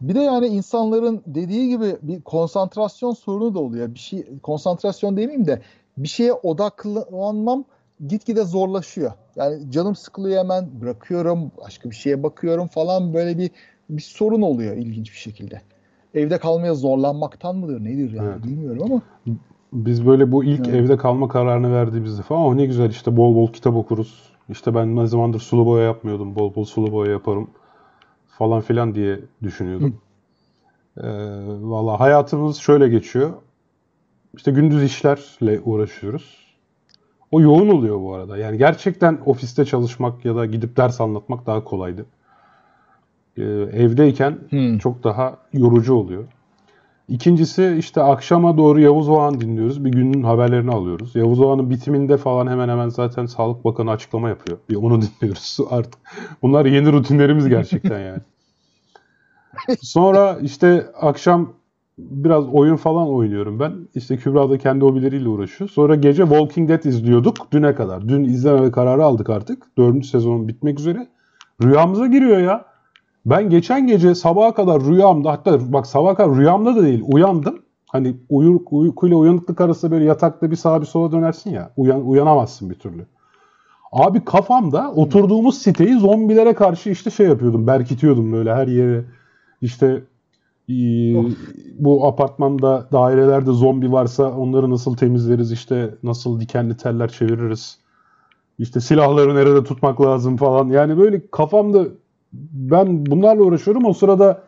[0.00, 3.94] Bir de yani insanların dediği gibi bir konsantrasyon sorunu da oluyor.
[3.94, 5.62] Bir şey konsantrasyon demeyeyim de
[5.98, 7.64] bir şeye odaklanmam
[8.08, 9.12] gitgide zorlaşıyor.
[9.36, 13.50] Yani canım sıkılıyor hemen bırakıyorum, başka bir şeye bakıyorum falan böyle bir
[13.90, 15.60] bir sorun oluyor ilginç bir şekilde.
[16.14, 18.44] Evde kalmaya zorlanmaktan mıdır nedir yani evet.
[18.44, 19.02] bilmiyorum ama.
[19.72, 20.74] Biz böyle bu ilk evet.
[20.74, 24.30] evde kalma kararını verdiğimizde falan o ne güzel işte bol bol kitap okuruz.
[24.48, 26.34] İşte ben ne zamandır sulu boya yapmıyordum.
[26.34, 27.50] Bol bol sulu boya yaparım
[28.26, 30.00] falan filan diye düşünüyordum.
[30.96, 31.02] Ee,
[31.60, 33.32] Valla hayatımız şöyle geçiyor.
[34.36, 36.49] İşte gündüz işlerle uğraşıyoruz.
[37.30, 38.38] O yoğun oluyor bu arada.
[38.38, 42.06] Yani gerçekten ofiste çalışmak ya da gidip ders anlatmak daha kolaydı.
[43.36, 44.78] Ee, evdeyken hmm.
[44.78, 46.24] çok daha yorucu oluyor.
[47.08, 49.84] İkincisi işte akşama doğru Yavuz Oğan dinliyoruz.
[49.84, 51.16] Bir günün haberlerini alıyoruz.
[51.16, 54.58] Yavuz Oğan'ın bitiminde falan hemen hemen zaten Sağlık Bakanı açıklama yapıyor.
[54.68, 56.00] Bir onu dinliyoruz artık.
[56.42, 58.20] Bunlar yeni rutinlerimiz gerçekten yani.
[59.82, 61.52] Sonra işte akşam
[62.10, 63.72] biraz oyun falan oynuyorum ben.
[63.94, 65.70] İşte Kübra da kendi hobileriyle uğraşıyor.
[65.70, 68.08] Sonra gece Walking Dead izliyorduk düne kadar.
[68.08, 69.66] Dün izleme kararı aldık artık.
[69.78, 71.08] Dördüncü sezonun bitmek üzere.
[71.62, 72.64] Rüyamıza giriyor ya.
[73.26, 77.58] Ben geçen gece sabaha kadar rüyamda hatta bak sabaha kadar rüyamda da değil uyandım.
[77.86, 81.70] Hani uyur, uykuyla uyanıklık arasında böyle yatakta bir sağa bir sola dönersin ya.
[81.76, 83.06] Uyan, uyanamazsın bir türlü.
[83.92, 87.66] Abi kafamda oturduğumuz siteyi zombilere karşı işte şey yapıyordum.
[87.66, 89.04] Berkitiyordum böyle her yere.
[89.60, 90.04] İşte
[91.78, 97.78] bu apartmanda dairelerde zombi varsa onları nasıl temizleriz işte nasıl dikenli teller çeviririz.
[98.58, 100.68] İşte silahları nerede tutmak lazım falan.
[100.68, 101.84] Yani böyle kafamda
[102.52, 103.84] ben bunlarla uğraşıyorum.
[103.84, 104.42] O sırada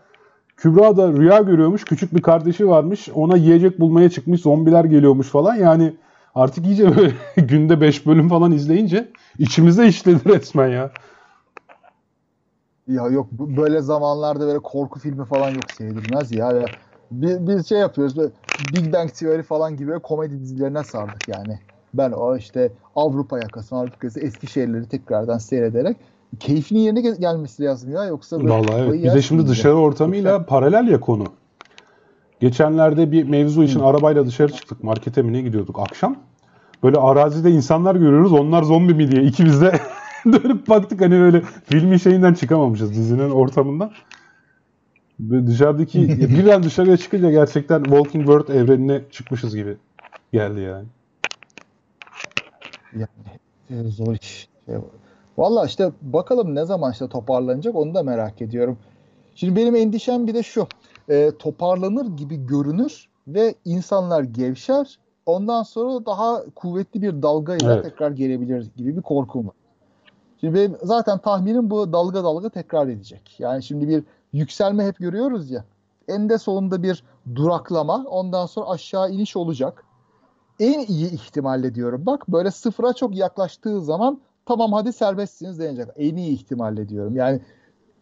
[0.57, 1.85] Kübra da rüya görüyormuş.
[1.85, 3.09] Küçük bir kardeşi varmış.
[3.15, 4.41] Ona yiyecek bulmaya çıkmış.
[4.41, 5.55] Zombiler geliyormuş falan.
[5.55, 5.93] Yani
[6.35, 7.13] artık iyice böyle
[7.47, 9.09] günde 5 bölüm falan izleyince
[9.39, 10.91] içimize işledi resmen ya.
[12.89, 16.53] Ya yok böyle zamanlarda böyle korku filmi falan yok seyredilmez ya.
[16.53, 16.65] ya
[17.11, 18.33] biz, biz şey yapıyoruz böyle
[18.75, 21.59] Big Bang Theory falan gibi komedi dizilerine sardık yani.
[21.95, 25.97] Ben o işte Avrupa yakası, Avrupa yakası eski şeyleri tekrardan seyrederek
[26.41, 29.05] keyfinin yerine gelmesi lazım ya yoksa böyle Vallahi evet.
[29.05, 30.47] Bir de şimdi dışarı ortamıyla Yoksa...
[30.47, 31.27] paralel ya konu.
[32.41, 33.85] Geçenlerde bir mevzu için Hı.
[33.85, 34.85] arabayla dışarı çıktık.
[34.85, 36.17] Markete mi ne gidiyorduk akşam.
[36.83, 38.33] Böyle arazide insanlar görüyoruz.
[38.33, 39.23] Onlar zombi mi diye.
[39.23, 39.73] İkimiz de
[40.33, 43.93] dönüp baktık hani böyle filmin şeyinden çıkamamışız dizinin ortamından.
[45.21, 49.77] Ve dışarıdaki birden dışarıya çıkınca gerçekten Walking World evrenine çıkmışız gibi
[50.33, 50.87] geldi yani.
[53.71, 54.49] Yani zor iş.
[54.67, 54.75] Şey,
[55.39, 58.79] Valla işte bakalım ne zaman işte toparlanacak onu da merak ediyorum.
[59.35, 60.67] Şimdi benim endişem bir de şu.
[61.09, 64.99] E, toparlanır gibi görünür ve insanlar gevşer.
[65.27, 67.85] Ondan sonra daha kuvvetli bir dalga ile evet.
[67.85, 69.55] tekrar gelebilir gibi bir korkum var.
[70.45, 73.37] Şimdi benim zaten tahminim bu dalga dalga tekrar edecek.
[73.39, 75.65] Yani şimdi bir yükselme hep görüyoruz ya.
[76.09, 78.05] Eninde sonunda bir duraklama.
[78.07, 79.85] Ondan sonra aşağı iniş olacak.
[80.61, 82.07] En iyi ihtimalle diyorum.
[82.07, 85.87] Bak böyle sıfıra çok yaklaştığı zaman tamam hadi serbestsiniz denecek.
[85.97, 87.17] En iyi ihtimalle diyorum.
[87.17, 87.41] Yani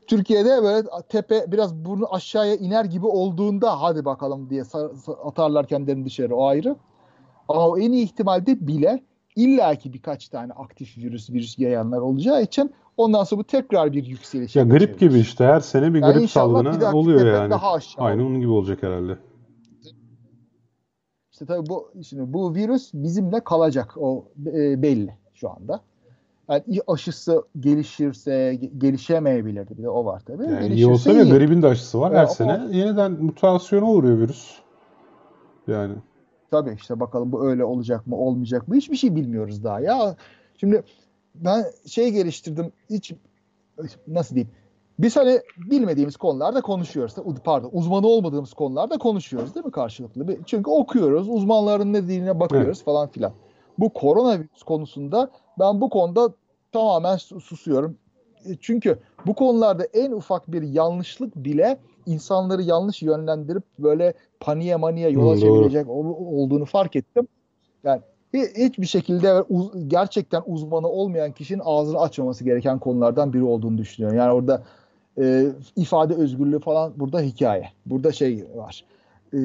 [0.07, 4.63] Türkiye'de böyle tepe biraz burnu aşağıya iner gibi olduğunda hadi bakalım diye
[5.25, 6.77] atarlar kendilerini dışarı o ayrı.
[7.49, 9.03] Ama o en iyi ihtimalde bile
[9.37, 14.57] illaki birkaç tane aktif virüs virüs yayanlar olacağı için ondan sonra bu tekrar bir yükseliş.
[14.57, 17.51] Ya grip gibi işte her sene bir yani grip salgını oluyor yani.
[17.51, 19.19] Daha aşağı Aynı onun gibi olacak herhalde.
[21.33, 25.81] İşte tabii bu şimdi bu virüs bizimle kalacak o e, belli şu anda.
[26.49, 29.79] Yani aşısı gelişirse gelişemeyebilirdi.
[29.79, 30.45] Bir de o var tabii.
[30.45, 32.13] Yani iyi olsa bile gripin de aşısı var.
[32.13, 32.73] Her yani sene o...
[32.73, 34.59] yeniden mutasyona uğruyor virüs.
[35.67, 35.95] Yani.
[36.51, 40.17] Tabii işte bakalım bu öyle olacak mı olmayacak mı hiçbir şey bilmiyoruz daha ya.
[40.57, 40.83] Şimdi
[41.35, 43.13] ben şey geliştirdim hiç
[44.07, 44.53] nasıl diyeyim
[45.03, 47.15] biz hani bilmediğimiz konularda konuşuyoruz.
[47.45, 50.37] Pardon uzmanı olmadığımız konularda konuşuyoruz değil mi karşılıklı?
[50.47, 52.85] Çünkü okuyoruz uzmanların ne dediğine bakıyoruz evet.
[52.85, 53.33] falan filan.
[53.79, 56.29] Bu koronavirüs konusunda ben bu konuda
[56.73, 57.97] tamamen susuyorum.
[58.47, 65.11] E, çünkü bu konularda en ufak bir yanlışlık bile insanları yanlış yönlendirip böyle paniğe maniye
[65.11, 67.29] yola hmm, çevirecek olduğunu fark ettim.
[67.85, 68.01] Yani
[68.35, 69.45] hiçbir şekilde
[69.89, 74.19] gerçekten uzmanı olmayan kişinin ağzını açmaması gereken konulardan biri olduğunu düşünüyorum.
[74.19, 74.63] Yani orada
[75.21, 77.71] e, ifade özgürlüğü falan burada hikaye.
[77.87, 78.85] Burada şey var.
[79.35, 79.39] E,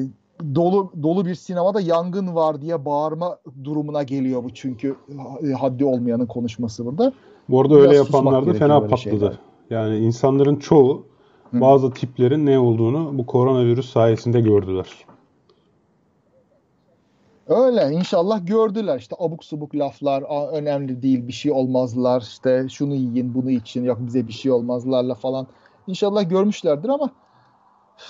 [0.54, 4.96] dolu dolu bir sinemada yangın var diye bağırma durumuna geliyor bu çünkü
[5.48, 7.12] e, haddi olmayanın konuşması burada.
[7.48, 8.98] Bu arada öyle yapanlar da fena patladı.
[8.98, 9.38] Şeyler.
[9.70, 11.04] Yani insanların çoğu
[11.50, 11.60] Hı.
[11.60, 14.86] bazı tiplerin ne olduğunu bu koronavirüs sayesinde gördüler.
[17.48, 23.34] Öyle inşallah gördüler işte abuk subuk laflar önemli değil bir şey olmazlar işte şunu yiyin
[23.34, 25.46] bunu için yok bize bir şey olmazlarla falan
[25.86, 27.10] inşallah görmüşlerdir ama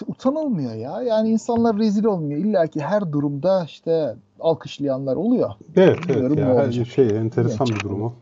[0.06, 1.02] utanılmıyor ya.
[1.02, 2.40] Yani insanlar rezil olmuyor.
[2.40, 5.50] İlla ki her durumda işte alkışlayanlar oluyor.
[5.76, 6.38] Evet, evet.
[6.38, 8.12] Ya, her şey enteresan bir durum o.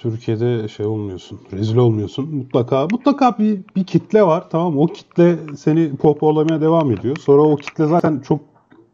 [0.00, 2.34] Türkiye'de şey olmuyorsun, rezil olmuyorsun.
[2.34, 4.50] Mutlaka mutlaka bir, bir kitle var.
[4.50, 7.16] Tamam O kitle seni pohpohlamaya devam ediyor.
[7.16, 8.40] Sonra o kitle zaten çok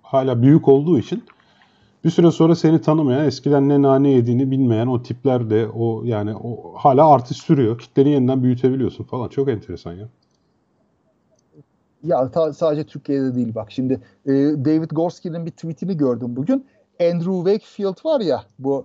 [0.03, 1.25] hala büyük olduğu için
[2.05, 6.37] bir süre sonra seni tanımayan, eskiden ne nane yediğini bilmeyen o tipler de o yani
[6.37, 7.79] o hala artış sürüyor.
[7.79, 9.29] Kitleni yeniden büyütebiliyorsun falan.
[9.29, 10.09] Çok enteresan ya.
[12.05, 13.73] Ya ta, sadece Türkiye'de değil bak.
[13.73, 14.33] Şimdi e,
[14.65, 16.67] David Gorski'nin bir tweetini gördüm bugün.
[17.01, 18.85] Andrew Wakefield var ya bu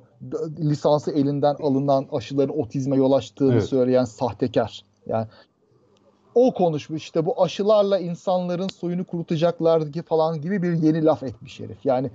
[0.59, 3.64] lisansı elinden alınan aşıların otizme yol açtığını evet.
[3.64, 4.86] söyleyen sahtekar.
[5.07, 5.28] Yani
[6.36, 11.86] o konuşmuş işte bu aşılarla insanların soyunu kurutacaklar falan gibi bir yeni laf etmiş herif.
[11.86, 12.12] Yani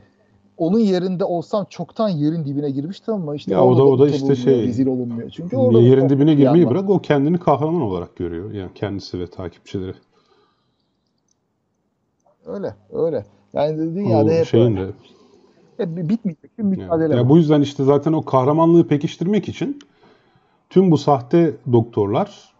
[0.56, 4.36] onun yerinde olsam çoktan yerin dibine girmiştim ama işte ya o da o da işte
[4.36, 5.30] şey rezil olunmuyor.
[5.30, 8.52] Çünkü orada yerin dibine girmeyi bırak o kendini kahraman olarak görüyor.
[8.52, 9.94] Yani kendisi ve takipçileri.
[12.46, 13.24] Öyle, öyle.
[13.52, 14.88] Yani dünyada hep şeyin öyle.
[14.88, 14.92] De,
[15.78, 19.78] hep bitmeyecek bir mücadele yani, ya bu yüzden işte zaten o kahramanlığı pekiştirmek için
[20.70, 22.56] tüm bu sahte doktorlar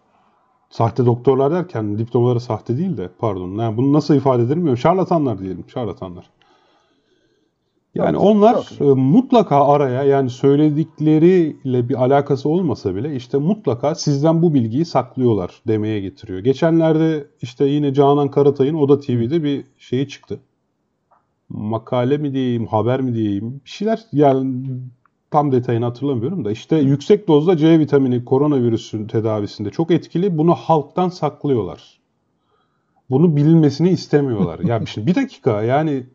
[0.70, 3.58] sahte doktorlar derken diplomaları sahte değil de pardon.
[3.58, 5.64] Yani bunu nasıl ifade ederim Şarlatanlar diyelim.
[5.68, 6.30] Şarlatanlar.
[7.94, 14.54] Yani onlar e, mutlaka araya yani söyledikleriyle bir alakası olmasa bile işte mutlaka sizden bu
[14.54, 16.38] bilgiyi saklıyorlar demeye getiriyor.
[16.38, 20.40] Geçenlerde işte yine Canan Karatay'ın Oda TV'de bir şeyi çıktı.
[21.48, 24.64] Makale mi diyeyim, haber mi diyeyim bir şeyler yani
[25.30, 30.38] tam detayını hatırlamıyorum da işte yüksek dozda C vitamini koronavirüsün tedavisinde çok etkili.
[30.38, 32.00] Bunu halktan saklıyorlar.
[33.10, 34.58] Bunu bilinmesini istemiyorlar.
[34.58, 36.06] ya şimdi bir dakika yani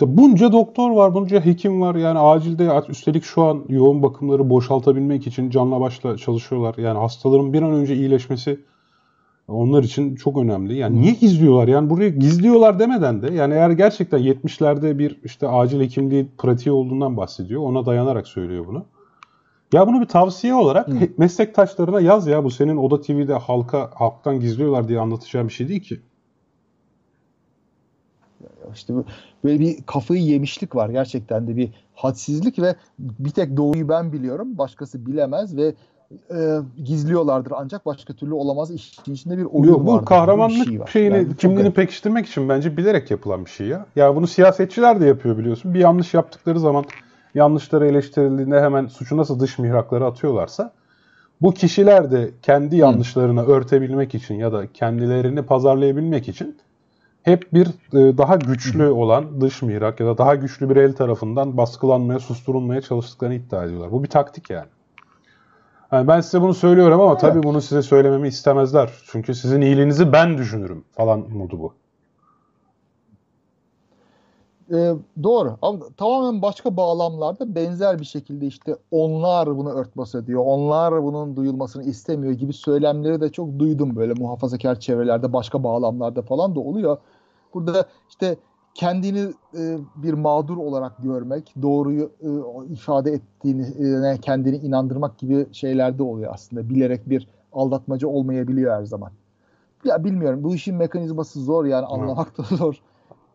[0.00, 1.94] Bunca doktor var, bunca hekim var.
[1.94, 6.74] Yani acilde üstelik şu an yoğun bakımları boşaltabilmek için canla başla çalışıyorlar.
[6.78, 8.60] Yani hastaların bir an önce iyileşmesi
[9.48, 10.76] onlar için çok önemli.
[10.76, 11.68] Yani niye gizliyorlar?
[11.68, 17.16] Yani buraya gizliyorlar demeden de yani eğer gerçekten 70'lerde bir işte acil hekimliği pratiği olduğundan
[17.16, 17.62] bahsediyor.
[17.62, 18.84] Ona dayanarak söylüyor bunu.
[19.72, 21.08] Ya bunu bir tavsiye olarak Hı.
[21.18, 25.82] meslektaşlarına yaz ya bu senin Oda TV'de halka halktan gizliyorlar diye anlatacağım bir şey değil
[25.82, 26.00] ki.
[28.74, 28.94] İşte
[29.44, 34.58] böyle bir kafayı yemişlik var gerçekten de bir hadsizlik ve bir tek doğruyu ben biliyorum
[34.58, 35.74] başkası bilemez ve
[36.30, 41.16] e, gizliyorlardır ancak başka türlü olamaz işin içinde bir oyun Yok, bu kahramanlık şey şeyini
[41.16, 43.86] yani kimliğini pekiştirmek için bence bilerek yapılan bir şey ya.
[43.96, 45.74] Ya bunu siyasetçiler de yapıyor biliyorsun.
[45.74, 46.84] Bir yanlış yaptıkları zaman
[47.34, 50.72] yanlışları eleştirildiğinde hemen suçu nasıl dış mihrakları atıyorlarsa
[51.40, 53.52] bu kişiler de kendi yanlışlarını Hı.
[53.52, 56.56] örtebilmek için ya da kendilerini pazarlayabilmek için
[57.22, 61.56] hep bir e, daha güçlü olan dış mihrak ya da daha güçlü bir el tarafından
[61.56, 63.92] baskılanmaya, susturulmaya çalıştıklarını iddia ediyorlar.
[63.92, 64.66] Bu bir taktik yani.
[65.92, 67.20] Yani ben size bunu söylüyorum ama evet.
[67.20, 68.90] tabii bunu size söylememi istemezler.
[69.06, 71.72] Çünkü sizin iyiliğinizi ben düşünürüm falan modu bu.
[74.72, 75.56] Ee, doğru.
[75.62, 80.42] Ama tamamen başka bağlamlarda benzer bir şekilde işte onlar bunu örtbas ediyor.
[80.46, 86.54] Onlar bunun duyulmasını istemiyor gibi söylemleri de çok duydum böyle muhafazakar çevrelerde başka bağlamlarda falan
[86.54, 86.98] da oluyor.
[87.54, 88.36] Burada işte
[88.76, 93.62] kendini e, bir mağdur olarak görmek, doğruyu e, ifade ettiğini,
[94.06, 96.68] e, kendini inandırmak gibi şeyler de oluyor aslında.
[96.68, 99.10] Bilerek bir aldatmacı olmayabiliyor her zaman.
[99.84, 102.80] Ya bilmiyorum bu işin mekanizması zor yani anlamak da zor.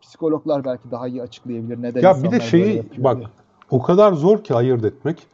[0.00, 3.28] Psikologlar belki daha iyi açıklayabilir neden Ya bir de şeyi bak diye.
[3.70, 5.26] o kadar zor ki ayırt etmek.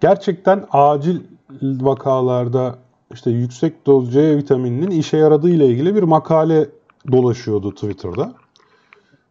[0.00, 1.20] Gerçekten acil
[1.62, 2.74] vakalarda
[3.12, 6.68] işte yüksek doz C vitamininin işe yaradığı ile ilgili bir makale
[7.12, 8.32] dolaşıyordu Twitter'da.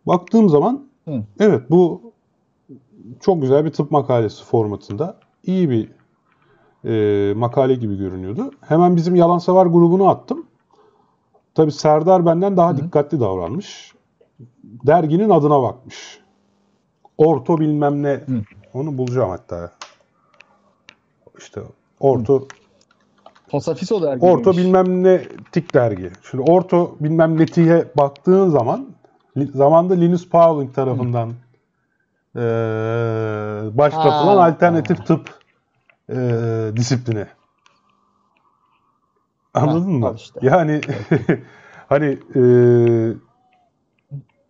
[0.08, 1.24] Baktığım zaman Hı.
[1.40, 2.02] evet bu
[3.20, 5.92] çok güzel bir tıp makalesi formatında iyi bir
[6.86, 8.52] e, makale gibi görünüyordu.
[8.62, 10.46] Hemen bizim Yalan Savar grubunu attım.
[11.56, 12.78] Tabi Serdar benden daha Hı.
[12.78, 13.94] dikkatli davranmış.
[14.64, 16.20] Derginin adına bakmış.
[17.18, 18.10] Orto bilmem ne.
[18.14, 18.44] Hı.
[18.74, 19.72] Onu bulacağım hatta.
[21.38, 21.62] İşte
[22.00, 22.48] Orto
[23.48, 24.26] Pasafiso dergi.
[24.26, 26.12] Orto bilmem ne tik dergi.
[26.32, 28.88] Şimdi Orto bilmem ne tiye baktığın zaman
[29.54, 31.34] zamanda Linus Pauling tarafından
[32.36, 32.42] e,
[33.78, 34.44] başlatılan ha.
[34.44, 35.40] alternatif tıp
[36.10, 36.18] e,
[36.76, 37.26] disiplini.
[39.54, 40.16] Anladın ha, mı?
[40.18, 40.40] Işte.
[40.44, 40.82] Yani
[41.90, 42.44] hani e,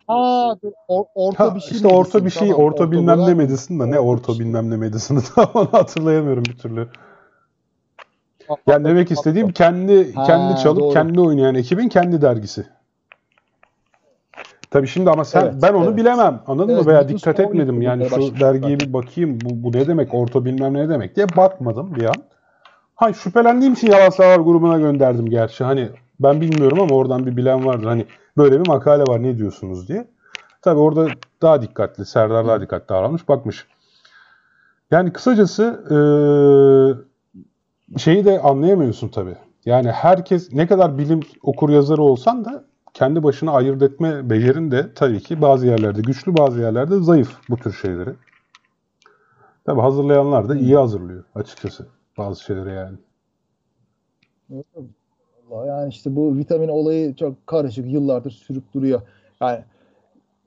[0.08, 0.56] Aa,
[0.88, 1.76] or, orta bir şey.
[1.76, 4.46] İşte orta bir şey, tamam, orta, orta bilmem ne medisin da ne orta şey.
[4.46, 6.90] bilmem ne medisini tam onu hatırlayamıyorum bir türlü.
[8.68, 10.94] Yani demek istediğim kendi kendi çalıp doğru.
[10.94, 12.66] kendi oynayan ekibin kendi dergisi.
[14.74, 15.98] Tabii şimdi ama sen evet, ben onu evet.
[15.98, 16.42] bilemem.
[16.48, 16.92] Anladın evet, mı?
[16.92, 17.82] Veya dikkat etmedim.
[17.82, 19.40] Yani şu dergiye bir bakayım.
[19.42, 20.14] Bu, bu ne demek?
[20.14, 22.16] Orta bilmem ne demek diye bakmadım bir an.
[22.96, 25.64] Hay şüphelendiğim için Yalan Savar grubuna gönderdim gerçi.
[25.64, 27.88] Hani ben bilmiyorum ama oradan bir bilen vardır.
[27.88, 28.06] Hani
[28.38, 30.08] böyle bir makale var ne diyorsunuz diye.
[30.62, 31.08] Tabii orada
[31.42, 32.06] daha dikkatli.
[32.06, 33.30] Serdar daha dikkatli davranmış.
[33.30, 33.68] Bakmış.
[34.92, 36.00] Yani kısacası ee,
[38.00, 39.36] şeyi de anlayamıyorsun tabii.
[39.66, 44.94] Yani herkes ne kadar bilim okur yazarı olsan da kendi başına ayırt etme becerin de
[44.94, 48.10] tabii ki bazı yerlerde güçlü bazı yerlerde zayıf bu tür şeyleri.
[49.66, 51.88] Tabii hazırlayanlar da iyi hazırlıyor açıkçası
[52.18, 52.98] bazı şeyleri yani.
[55.68, 59.02] Yani işte bu vitamin olayı çok karışık yıllardır sürüp duruyor.
[59.42, 59.64] Yani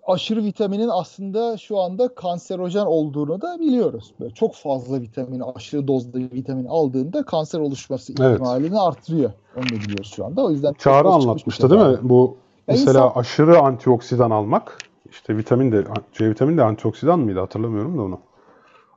[0.06, 4.14] aşırı vitaminin aslında şu anda kanserojen olduğunu da biliyoruz.
[4.20, 8.78] Böyle çok fazla vitamin, aşırı dozda vitamin aldığında kanser oluşması ihtimalini evet.
[8.80, 9.30] artırıyor.
[9.56, 10.44] Onu da biliyoruz şu anda.
[10.44, 11.98] O yüzden Çağrı anlatmıştı değil mi?
[12.02, 12.36] Bu
[12.68, 13.20] mesela insan...
[13.20, 14.78] aşırı antioksidan almak,
[15.10, 18.18] işte vitamin de C vitamini de antioksidan mıydı hatırlamıyorum da onu.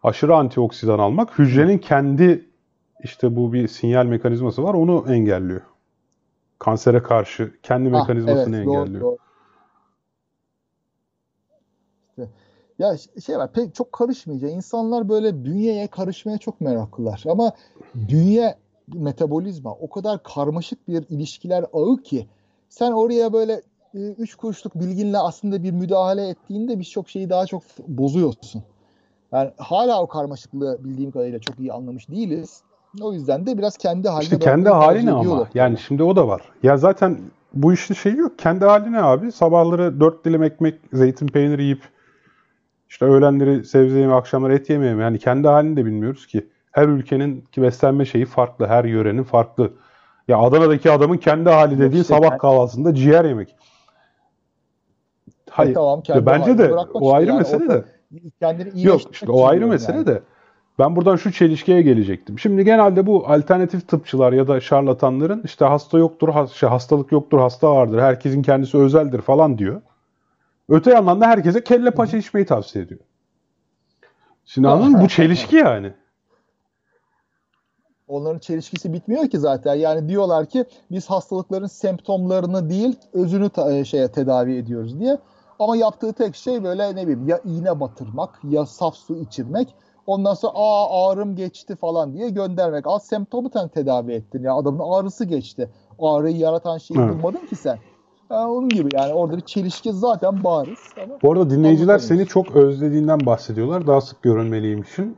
[0.04, 2.50] Aşırı antioksidan almak hücrenin kendi
[3.04, 5.62] işte bu bir sinyal mekanizması var onu engelliyor.
[6.60, 9.02] Kansere karşı kendi ah, mekanizmasını evet, engelliyor.
[9.02, 9.29] Doğru, doğru.
[12.80, 14.52] Ya şey var pek çok karışmayacak.
[14.52, 17.24] İnsanlar böyle bünyeye karışmaya çok meraklılar.
[17.30, 17.52] Ama
[17.96, 18.56] bünye
[18.94, 22.28] metabolizma o kadar karmaşık bir ilişkiler ağı ki
[22.70, 23.54] sen oraya böyle
[23.94, 28.64] e, üç kuruşluk bilginle aslında bir müdahale ettiğinde birçok şeyi daha çok bozuyorsun.
[29.32, 32.62] Yani hala o karmaşıklığı bildiğim kadarıyla çok iyi anlamış değiliz.
[33.02, 35.48] O yüzden de biraz kendi haline İşte kendi haline ama.
[35.54, 36.42] Yani şimdi o da var.
[36.64, 37.20] Ya zaten
[37.54, 38.40] bu işin şeyi yok.
[38.40, 39.32] Kendi haline abi.
[39.32, 41.84] Sabahları dört dilim ekmek, zeytin peyniri yiyip
[42.90, 45.02] işte öğlenleri sebze yeme, akşamları et yemeyeyim.
[45.02, 46.48] Yani kendi halini de bilmiyoruz ki.
[46.72, 48.68] Her ülkenin ki beslenme şeyi farklı.
[48.68, 49.72] Her yörenin farklı.
[50.28, 53.56] Ya Adana'daki adamın kendi hali dediği işte sabah kahvaltısında ciğer yemek.
[55.50, 55.72] Hayır.
[55.72, 57.84] E tamam, kendi bence de o ayrı yani mesele de.
[58.40, 60.08] Kendini iyi Yok işte o ayrı mesele yani.
[60.08, 60.22] de.
[60.80, 62.40] Ben buradan şu çelişkiye gelecektim.
[62.40, 67.76] Şimdi genelde bu alternatif tıpçılar ya da şarlatanların işte hasta yoktur, şey, hastalık yoktur, hasta
[67.76, 69.82] vardır, herkesin kendisi özeldir falan diyor.
[70.70, 73.00] Öte yandan da herkese kelle paça içmeyi tavsiye ediyor.
[74.46, 75.02] Şimdi anladın mı?
[75.02, 75.94] Bu çelişki yani.
[78.08, 79.76] Onların çelişkisi bitmiyor ki zaten.
[79.76, 85.18] Yani diyorlar ki biz hastalıkların semptomlarını değil özünü ta- e, şeye tedavi ediyoruz diye.
[85.60, 89.76] Ama yaptığı tek şey böyle ne bileyim ya iğne batırmak ya saf su içirmek.
[90.08, 92.88] Ondan sonra aa ağrım geçti falan diye göndermek.
[92.88, 95.70] Az semptomu sen tedavi ettin ya adamın ağrısı geçti.
[96.00, 97.10] Ağrıyı yaratan şeyi evet.
[97.10, 97.80] bulmadın ki sen.
[98.30, 100.80] Yani onun gibi yani orada bir çelişki zaten bariz.
[101.04, 103.88] Ama Bu arada dinleyiciler seni çok özlediğinden bahsediyorlar.
[103.88, 105.18] Daha sık görünmeliymişsin.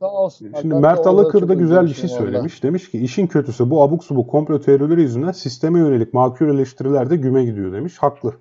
[0.00, 0.52] Daha olsun.
[0.60, 2.54] Şimdi ben Mert Alakır da güzel bir şey söylemiş.
[2.54, 2.62] Orada.
[2.62, 7.16] Demiş ki işin kötüsü bu abuk subuk komplo teorileri yüzünden sisteme yönelik makul eleştiriler de
[7.16, 7.98] güme gidiyor demiş.
[7.98, 8.34] Haklı.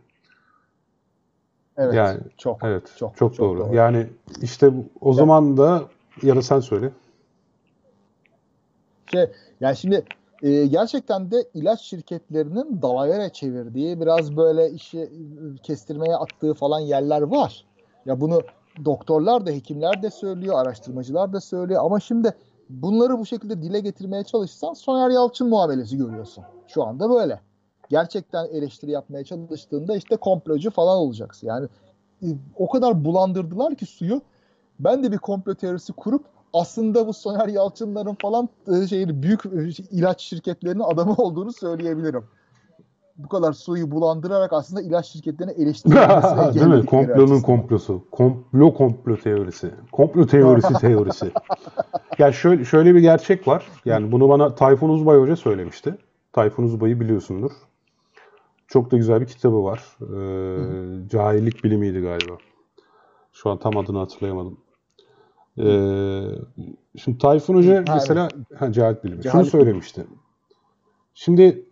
[1.77, 1.93] Evet.
[1.93, 3.59] Yani çok evet, çok, çok, çok doğru.
[3.59, 3.75] doğru.
[3.75, 4.07] Yani
[4.41, 5.83] işte o zaman da
[6.21, 6.91] ya da sen söyle.
[9.11, 9.25] Şey,
[9.61, 10.03] yani şimdi
[10.41, 15.11] e, gerçekten de ilaç şirketlerinin dalavere çevirdiği biraz böyle işi
[15.63, 17.65] kestirmeye attığı falan yerler var.
[18.05, 18.41] Ya bunu
[18.85, 22.33] doktorlar da hekimler de söylüyor, araştırmacılar da söylüyor ama şimdi
[22.69, 26.43] bunları bu şekilde dile getirmeye çalışsan Soner Yalçın muamelesi görüyorsun.
[26.67, 27.41] Şu anda böyle.
[27.89, 31.47] Gerçekten eleştiri yapmaya çalıştığında işte komplocu falan olacaksın.
[31.47, 31.67] Yani
[32.23, 34.21] e, o kadar bulandırdılar ki suyu.
[34.79, 36.25] Ben de bir komplo teorisi kurup
[36.61, 39.49] aslında bu Soner Yalçınların falan e, şeyi büyük e,
[39.91, 42.23] ilaç şirketlerinin adamı olduğunu söyleyebilirim.
[43.17, 46.85] Bu kadar suyu bulandırarak aslında ilaç şirketlerine eleştirilmesine Değil mi?
[46.85, 48.03] Komplonun komplosu.
[48.11, 49.71] Komplo komplo teorisi.
[49.91, 51.31] Komplo teorisi teorisi.
[52.17, 53.67] ya şöyle, şöyle bir gerçek var.
[53.85, 55.97] Yani bunu bana Tayfun Uzbay Hoca söylemişti.
[56.33, 57.51] Tayfun Uzbay'ı biliyorsundur.
[58.67, 59.83] Çok da güzel bir kitabı var.
[60.01, 62.37] Ee, cahillik bilimiydi galiba.
[63.33, 64.57] Şu an tam adını hatırlayamadım.
[65.59, 66.21] Ee,
[66.97, 69.21] şimdi Tayfun Hoca ha, mesela ha, cehalet bilimi.
[69.21, 70.07] Cehalet Şunu söylemişti.
[71.13, 71.65] Şimdi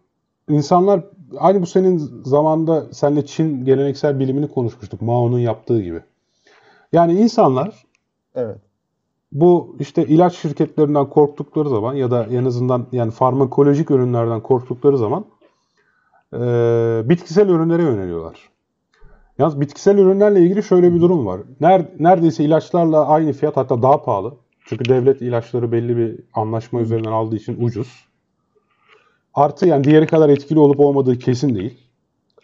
[0.50, 1.04] insanlar
[1.38, 5.02] aynı bu senin zamanda seninle Çin geleneksel bilimini konuşmuştuk.
[5.02, 6.02] Mao'nun yaptığı gibi.
[6.94, 7.86] Yani insanlar
[8.36, 8.58] evet.
[9.32, 15.26] bu işte ilaç şirketlerinden korktukları zaman ya da en azından yani farmakolojik ürünlerden korktukları zaman
[16.34, 16.40] e,
[17.06, 18.55] bitkisel ürünlere yöneliyorlar.
[19.40, 21.42] Yalnız bitkisel ürünlerle ilgili şöyle bir durum var.
[22.00, 24.34] neredeyse ilaçlarla aynı fiyat hatta daha pahalı.
[24.66, 28.06] Çünkü devlet ilaçları belli bir anlaşma üzerinden aldığı için ucuz.
[29.34, 31.80] Artı yani diğeri kadar etkili olup olmadığı kesin değil.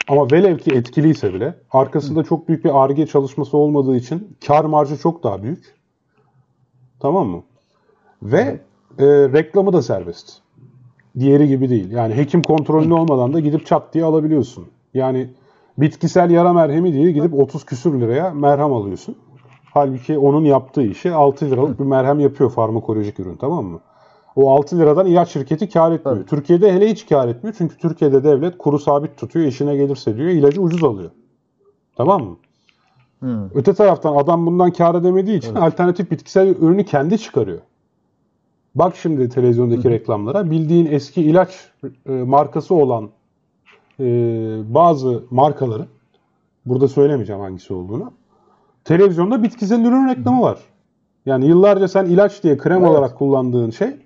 [0.08, 4.98] Ama velev ki etkiliyse bile arkasında çok büyük bir ARGE çalışması olmadığı için kar marjı
[4.98, 5.76] çok daha büyük.
[7.00, 7.44] Tamam mı?
[8.24, 8.60] Ve
[9.00, 10.38] e, reklamı da serbest.
[11.20, 11.92] Diğeri gibi değil.
[11.92, 14.68] Yani hekim kontrolünde olmadan da gidip çat diye alabiliyorsun.
[14.94, 15.30] Yani
[15.78, 19.16] bitkisel yara merhemi diye gidip 30 küsür liraya merhem alıyorsun.
[19.74, 23.80] Halbuki onun yaptığı işi 6 liralık bir merhem yapıyor farmakolojik ürün tamam mı?
[24.36, 26.18] O 6 liradan ilaç şirketi kar etmiyor.
[26.18, 26.30] Evet.
[26.30, 27.56] Türkiye'de hele hiç kar etmiyor.
[27.58, 29.46] Çünkü Türkiye'de devlet kuru sabit tutuyor.
[29.46, 31.12] işine gelirse diyor ilacı ucuz alıyor.
[31.96, 32.38] Tamam mı?
[33.20, 33.58] Hmm.
[33.58, 35.64] Öte taraftan adam bundan kar edemediği için evet.
[35.64, 37.60] alternatif bitkisel ürünü kendi çıkarıyor.
[38.76, 39.92] Bak şimdi televizyondaki hmm.
[39.92, 40.52] reklamlara.
[40.52, 41.72] Bildiğin eski ilaç
[42.06, 43.10] e, markası olan
[44.02, 45.86] e, bazı markaları
[46.66, 48.12] burada söylemeyeceğim hangisi olduğunu.
[48.84, 50.60] Televizyonda bitkisel ürün reklamı var.
[51.26, 52.90] Yani yıllarca sen ilaç diye krem evet.
[52.90, 53.98] olarak kullandığın şey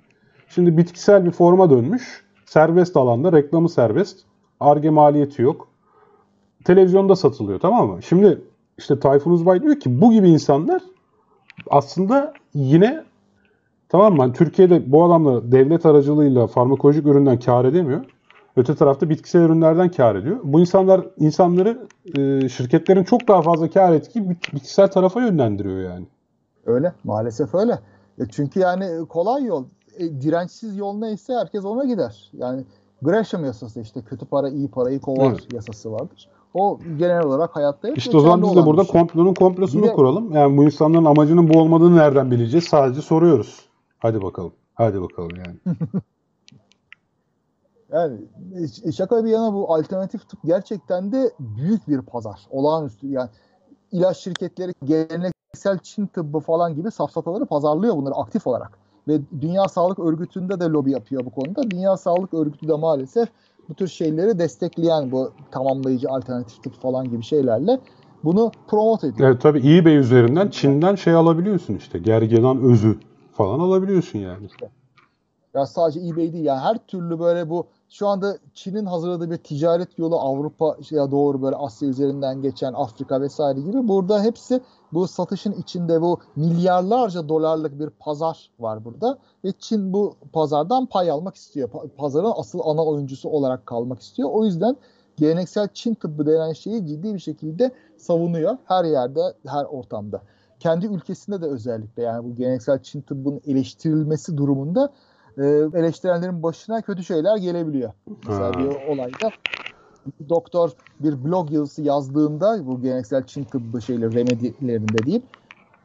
[0.50, 2.24] Şimdi bitkisel bir forma dönmüş.
[2.46, 4.20] Serbest alanda reklamı serbest.
[4.60, 5.68] Arge maliyeti yok.
[6.64, 8.04] Televizyonda satılıyor tamam mı?
[8.04, 8.42] Şimdi
[8.78, 10.82] işte Tayfun Uzbay diyor ki bu gibi insanlar
[11.70, 13.04] aslında yine
[13.90, 14.22] tamam mı?
[14.22, 18.06] Yani Türkiye'de bu adamla devlet aracılığıyla farmakolojik üründen kar edemiyor.
[18.58, 20.40] Öte tarafta bitkisel ürünlerden kar ediyor.
[20.44, 21.88] Bu insanlar insanları
[22.18, 26.06] e, şirketlerin çok daha fazla kar ettiği bitkisel tarafa yönlendiriyor yani.
[26.66, 27.80] Öyle maalesef öyle.
[28.20, 29.66] E çünkü yani kolay yol
[29.98, 32.32] e, dirençsiz yol neyse herkes ona gider.
[32.34, 32.64] Yani
[33.02, 35.54] Gresham yasası işte kötü para iyi parayı kovar evet.
[35.54, 36.30] yasası vardır.
[36.54, 38.92] O genel olarak hayatta hep İşte o zaman biz de burada şey.
[38.92, 40.32] komplonun komplosunu de, kuralım.
[40.32, 42.64] Yani bu insanların amacının bu olmadığını nereden bileceğiz?
[42.64, 43.66] Sadece soruyoruz.
[44.00, 44.54] Hadi bakalım.
[44.74, 45.78] Hadi bakalım yani.
[47.96, 48.18] yani
[48.96, 52.48] şaka bir yana bu alternatif tıp gerçekten de büyük bir pazar.
[52.52, 53.30] Olağanüstü yani
[53.92, 60.00] ilaç şirketleri geleneksel Çin tıbbı falan gibi safsataları pazarlıyor bunları aktif olarak ve Dünya Sağlık
[60.00, 61.72] Örgütü'nde de lobi yapıyor bu konuda.
[61.72, 63.30] Dünya Sağlık Örgütü de maalesef
[63.70, 67.80] bu tür şeyleri destekleyen bu tamamlayıcı alternatif tıp falan gibi şeylerle
[68.24, 69.30] bunu promote ediyor.
[69.30, 72.00] Evet tabii eBay üzerinden Çin'den şey alabiliyorsun işte.
[72.00, 73.00] Gergedan özü
[73.32, 74.46] falan alabiliyorsun yani.
[74.46, 74.70] İşte.
[75.54, 80.00] Ya sadece eBay değil yani her türlü böyle bu şu anda Çin'in hazırladığı bir ticaret
[80.00, 84.62] yolu Avrupa ya doğru böyle Asya üzerinden geçen Afrika vesaire gibi burada hepsi
[84.94, 91.12] bu satışın içinde bu milyarlarca dolarlık bir pazar var burada ve Çin bu pazardan pay
[91.12, 91.70] almak istiyor.
[91.98, 94.30] Pazarın asıl ana oyuncusu olarak kalmak istiyor.
[94.32, 94.78] O yüzden
[95.18, 100.22] geleneksel Çin tıbbı denen şeyi ciddi bir şekilde savunuyor her yerde, her ortamda.
[100.60, 104.90] Kendi ülkesinde de özellikle yani bu geleneksel Çin tıbbının eleştirilmesi durumunda
[105.38, 105.44] e,
[105.80, 107.92] eleştirenlerin başına kötü şeyler gelebiliyor.
[108.28, 108.60] Mesela ha.
[108.60, 109.32] bir olayda
[110.30, 115.24] doktor bir blog yazısı yazdığında bu geleneksel Çin tıbbı şeyleri remedilerinde diyeyim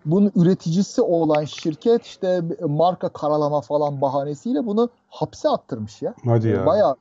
[0.05, 6.15] bunun üreticisi olan şirket işte marka karalama falan bahanesiyle bunu hapse attırmış ya.
[6.25, 6.67] Hadi ya.
[6.67, 6.97] Bayağı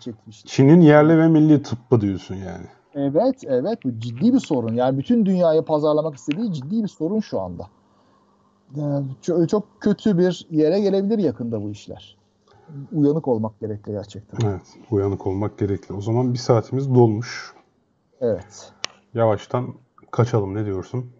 [0.00, 0.44] çekmiş.
[0.44, 2.66] Çin'in yerli ve milli tıbbı diyorsun yani.
[2.94, 3.78] Evet, evet.
[3.84, 4.74] Bu ciddi bir sorun.
[4.74, 7.66] Yani bütün dünyaya pazarlamak istediği ciddi bir sorun şu anda.
[9.22, 12.16] Çok, çok kötü bir yere gelebilir yakında bu işler.
[12.92, 14.48] Uyanık olmak gerekli gerçekten.
[14.50, 15.94] Evet, uyanık olmak gerekli.
[15.94, 17.52] O zaman bir saatimiz dolmuş.
[18.20, 18.72] Evet.
[19.14, 19.74] Yavaştan
[20.10, 21.10] kaçalım ne diyorsun?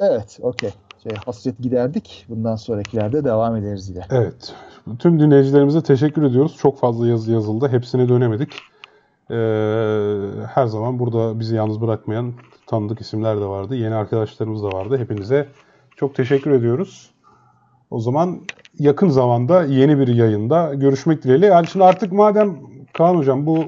[0.00, 0.70] Evet, okey.
[1.02, 2.26] şey hasret giderdik.
[2.28, 4.06] Bundan sonrakilerde devam ederiz yine.
[4.10, 4.54] Evet.
[4.98, 6.56] Tüm dinleyicilerimize teşekkür ediyoruz.
[6.56, 7.68] Çok fazla yazı yazıldı.
[7.68, 8.52] Hepsine dönemedik.
[9.30, 9.34] Ee,
[10.54, 12.32] her zaman burada bizi yalnız bırakmayan
[12.66, 13.76] tanıdık isimler de vardı.
[13.76, 14.98] Yeni arkadaşlarımız da vardı.
[14.98, 15.48] Hepinize
[16.00, 17.10] çok teşekkür ediyoruz.
[17.90, 18.40] O zaman
[18.78, 21.46] yakın zamanda yeni bir yayında görüşmek dileğiyle.
[21.46, 22.56] Yani şimdi artık madem
[22.92, 23.64] Kaan Hocam bu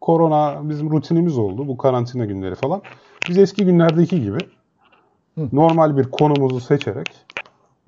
[0.00, 1.68] korona bizim rutinimiz oldu.
[1.68, 2.82] Bu karantina günleri falan.
[3.28, 4.38] Biz eski günlerdeki gibi
[5.52, 7.08] normal bir konumuzu seçerek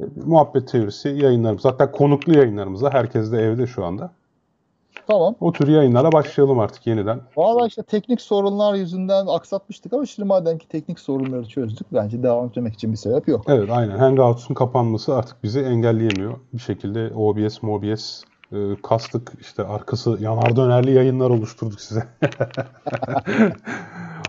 [0.01, 4.13] e, muhabbet teorisi yayınlarımız hatta konuklu yayınlarımıza herkes de evde şu anda.
[5.07, 5.35] Tamam.
[5.41, 7.21] O tür yayınlara başlayalım artık yeniden.
[7.37, 12.47] Valla işte teknik sorunlar yüzünden aksatmıştık ama şimdi madem ki teknik sorunları çözdük bence devam
[12.47, 13.45] etmek için bir sebep yok.
[13.49, 13.99] Evet aynen.
[13.99, 16.35] Hangouts'un kapanması artık bizi engelleyemiyor.
[16.53, 18.23] Bir şekilde OBS, MOBS
[18.53, 19.33] e, kastık.
[19.41, 22.05] işte arkası yanar dönerli yayınlar oluşturduk size.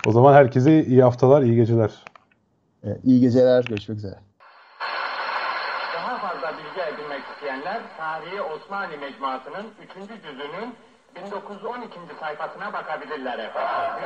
[0.07, 1.91] o zaman herkese iyi haftalar, iyi geceler.
[2.83, 3.63] Ee, iyi geceler.
[3.63, 4.15] Görüşmek üzere.
[5.95, 10.21] Daha fazla bilgi edinmek isteyenler Tarihi Osmani Mecmuası'nın 3.
[10.23, 10.75] cüzünün
[11.15, 11.99] 1912.
[12.19, 14.03] sayfasına bakabilirler efendim.